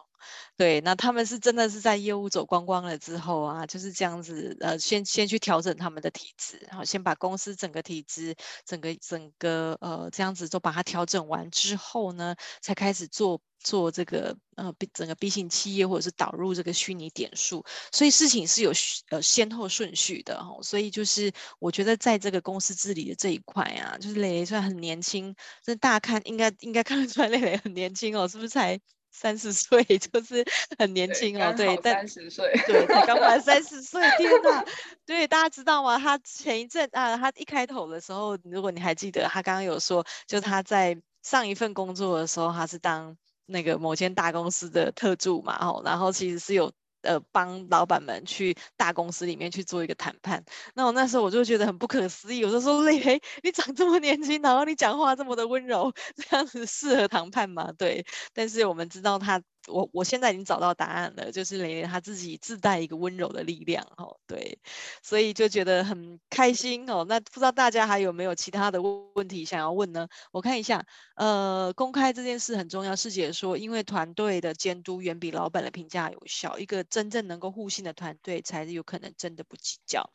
[0.55, 18.71] 对，那他们是真的是在业务走光光了之后啊，就是这样子，呃，先先去调整他们的体质，然后先把公司整个体质，整个整个呃这样子都把它调整完之后呢，才开始做做这个呃整个 B 型企业或者是导入这个虚拟点数，所以事情是有
[19.09, 28.79] 呃先后顺序的哈，所以就是我觉得在这个公司治理的这一块啊，就是蕾蕾虽然很年轻，但大家看应该应该看得出来蕾蕾很年轻哦，是不是才？
[29.13, 30.43] 三十岁 就是
[30.77, 34.65] 很年轻哦，对，但三十岁，对，才刚满三十岁，天哪！
[35.05, 35.97] 对，大家知道吗？
[35.97, 46.73] 他前一阵啊，他一开头的时候，如果你还记得，他刚刚有说，就他在上一份工作的时候，他是当那个某间大公司的特助嘛，哦，然后其实是有。
[47.03, 50.43] 呃，帮老板们去大公司里面去做一个谈判，
[50.75, 59.41] 那我那时候我就觉得很不可思议，我就说：“雷雷，你长这么年轻，然后你讲话这么的温柔，这样子适合谈判吗？”对，但是我们知道他。
[59.67, 64.59] 我我现在已经找到答案了，就是蕾蕾她自己自带一个温柔的力量哦，对，
[65.01, 67.05] 所以就觉得很开心哦。
[67.07, 70.07] 那不知道大家还有没有其他的问题想要问呢？
[70.31, 70.85] 我看一下，
[71.15, 72.95] 呃，公开这件事很重要。
[72.95, 80.09] 师姐说，因为团队的监督远比老板的评价有效，一个真正能够互信的团队才有可能真的不计较。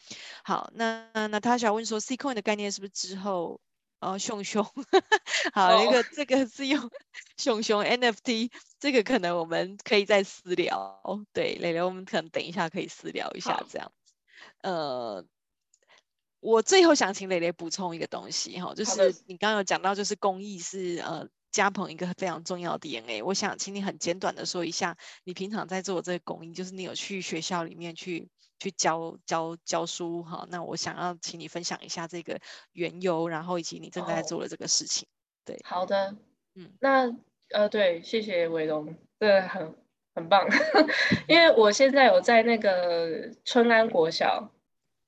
[0.44, 3.60] 好，那那他想问说，Ccoin 的概念是不是之后？
[4.00, 4.64] 哦，熊熊，
[5.52, 5.92] 好，那、oh.
[5.92, 6.90] 个这个是用
[7.36, 11.02] 熊熊 NFT，这个可能我们可以再私聊。
[11.32, 13.90] 对，蕾蕾，我们可能等一下可以私聊一下这样。
[14.62, 15.24] 呃，
[16.40, 21.28] 我最后想请蕾蕾补充一个东西哈，就是你刚刚有讲到，就是公益是呃。
[21.50, 28.28] 加鹏一个非常重要的 DNA，我想请你很简短的说一下，你平常在做这个公益，就是你有去学校里面去
[28.58, 30.46] 去教教教书哈。
[30.50, 32.38] 那我想要请你分享一下这个
[32.72, 35.06] 缘由，然后以及你正在做的这个事情。
[35.44, 36.16] 对，好的，
[36.54, 37.16] 嗯，那
[37.50, 39.74] 呃，对，谢谢伟龙，这很
[40.14, 40.46] 很棒，
[41.26, 44.52] 因为我现在有在那个春安国小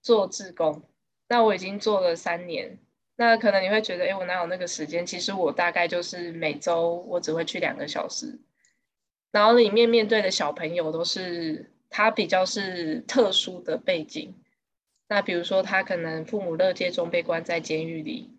[0.00, 0.82] 做志工，
[1.28, 2.78] 那我已经做了三年。
[3.16, 5.04] 那可能你会觉得，哎，我哪有那个时间？
[5.04, 8.40] 其实我大概就是每周我只会去两个小时，
[9.30, 14.34] 然后里面面对的小朋友都是他比较是特殊的背景，
[15.08, 18.30] 那比如说他可能父母乐戒中被关在监狱里，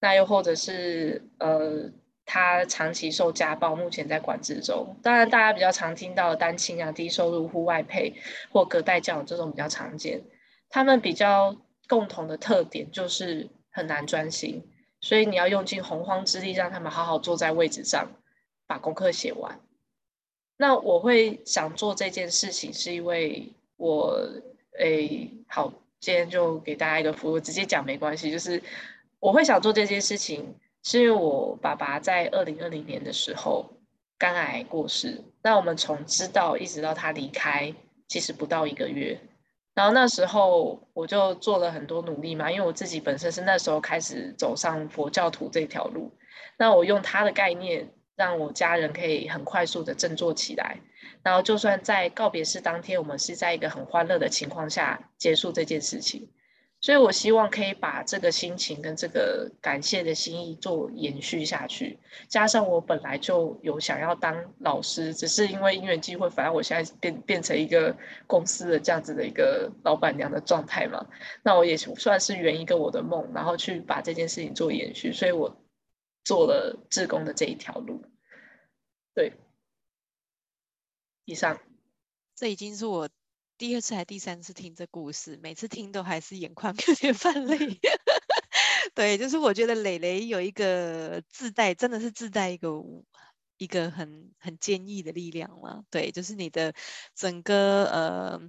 [0.00, 1.90] 那又或者是呃
[2.24, 4.96] 他长期受家暴，目前在管制中。
[5.02, 8.12] 当然，大家比较常听到单亲啊、低收入户外配
[8.50, 10.22] 或隔代教养这种比较常见。
[10.68, 11.56] 他们比较
[11.88, 14.64] 共同的特点就是很难专心，
[15.00, 18.10] 所以你要用尽洪荒之力让他们好好坐在位置上
[18.66, 19.60] 把功课写完。
[20.56, 24.18] 那我会想做这件事情，是因为我
[24.78, 28.30] 诶好，今天就给大家一个服务，直接讲没关系。
[28.30, 28.62] 就是
[29.20, 33.70] 我会想做这件事情，是因为我爸爸在二零二零年的时候
[34.18, 35.22] 肝癌过世。
[35.42, 37.72] 那我们从知道一直到他离开，
[38.08, 39.18] 其实不到一个月。
[39.74, 46.10] 然后那时候我就做了很多努力嘛，因为我自己本身是那时候开始走上佛教徒这条路。
[46.56, 47.86] 那我用他的概念，
[48.16, 50.78] 让我家人可以很快速的振作起来。
[51.22, 56.28] 然后就算在告别式当天，我们是在一个很欢乐的情况下结束这件事情。
[56.78, 61.98] 所以，我希望可以把这个心情跟这个感谢的心意做延续下去。
[62.28, 67.96] 加上我本来就有想要当老师，只是因为因缘机会，反正我现在变变成一个
[68.26, 71.04] 公司的这样子的一个老板娘的状态嘛。
[71.42, 75.10] 那我也算是圆一个我的梦，然后去把这件事情做延续。
[75.10, 75.56] 所以我
[76.26, 78.04] 做了志工的这一条路。
[79.14, 79.32] 对，
[81.24, 81.60] 以上，
[82.34, 83.08] 这已经是我。
[83.56, 87.56] 第二次还第三次听这故事，每次听都还是眼眶 有点泛泪。
[88.92, 92.68] 对，就是我觉得蕾蕾有一个自带，真的是自带一个
[93.56, 95.84] 一个很很坚毅的力量嘛。
[95.90, 96.74] 对，就是你的
[97.14, 98.40] 整个呃。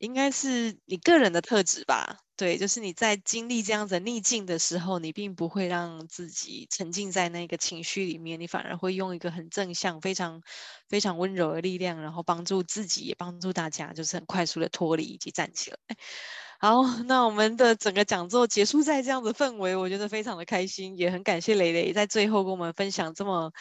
[0.00, 10.40] 应该是你个人的特质吧，对，就是你在经历这样子逆境的时候，你并不会让自己沉浸在那个情绪里面，你反而会用一个很正向、非常
[10.88, 15.76] 非常温柔的力量，然后帮助自己，也帮助大家，就是很快速的脱离以及站起来。
[16.60, 23.52] 好，那我们的整个讲座结束在这样的氛围，我觉得非常的开心，也很感谢蕾蕾在最后跟我们分享这么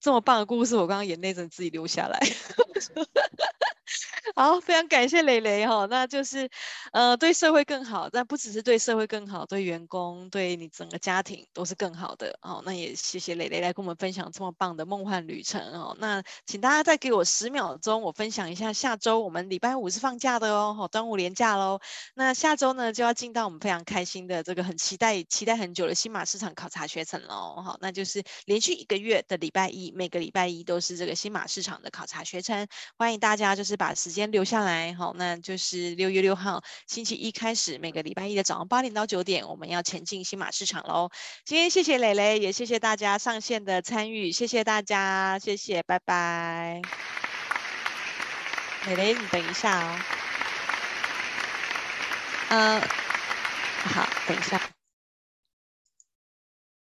[0.00, 2.18] 这么棒的故事，我刚刚眼泪真自己流下来。
[4.34, 6.48] 好，非常感谢蕾蕾哈，那就是，
[6.92, 12.62] 呃，对社会更好，但不只是对社会更好，对员工，对你整个家庭都是更好的哦。
[12.64, 15.96] 那也谢谢蕾蕾来跟我们分享这么棒的梦幻旅程哦。
[15.98, 21.80] 那请大家再给我十秒钟，我分享一下下周我们礼拜五是放假的哦，好，端午连假喽。
[22.14, 27.62] 那下周呢就要进到我们非常开心的这个很期待、期待很久的新马市场考察学程喽。
[27.64, 32.68] 好，那就是连续一个月的礼拜一，每个礼拜一都是这个新马市场的考察学程，
[32.98, 34.17] 欢迎大家就是把时间。
[34.18, 41.08] 先留下来，好，那就是六月六号星期一开始，每个礼拜一的早上八点到九点，我们要前进新马市场喽。
[41.44, 46.82] 今天谢谢蕾蕾，也谢谢大家上线的参与，谢谢大家，谢谢，拜拜。
[48.86, 50.00] 蕾蕾，你等一下哦。
[52.48, 54.77] 嗯，好，等一下。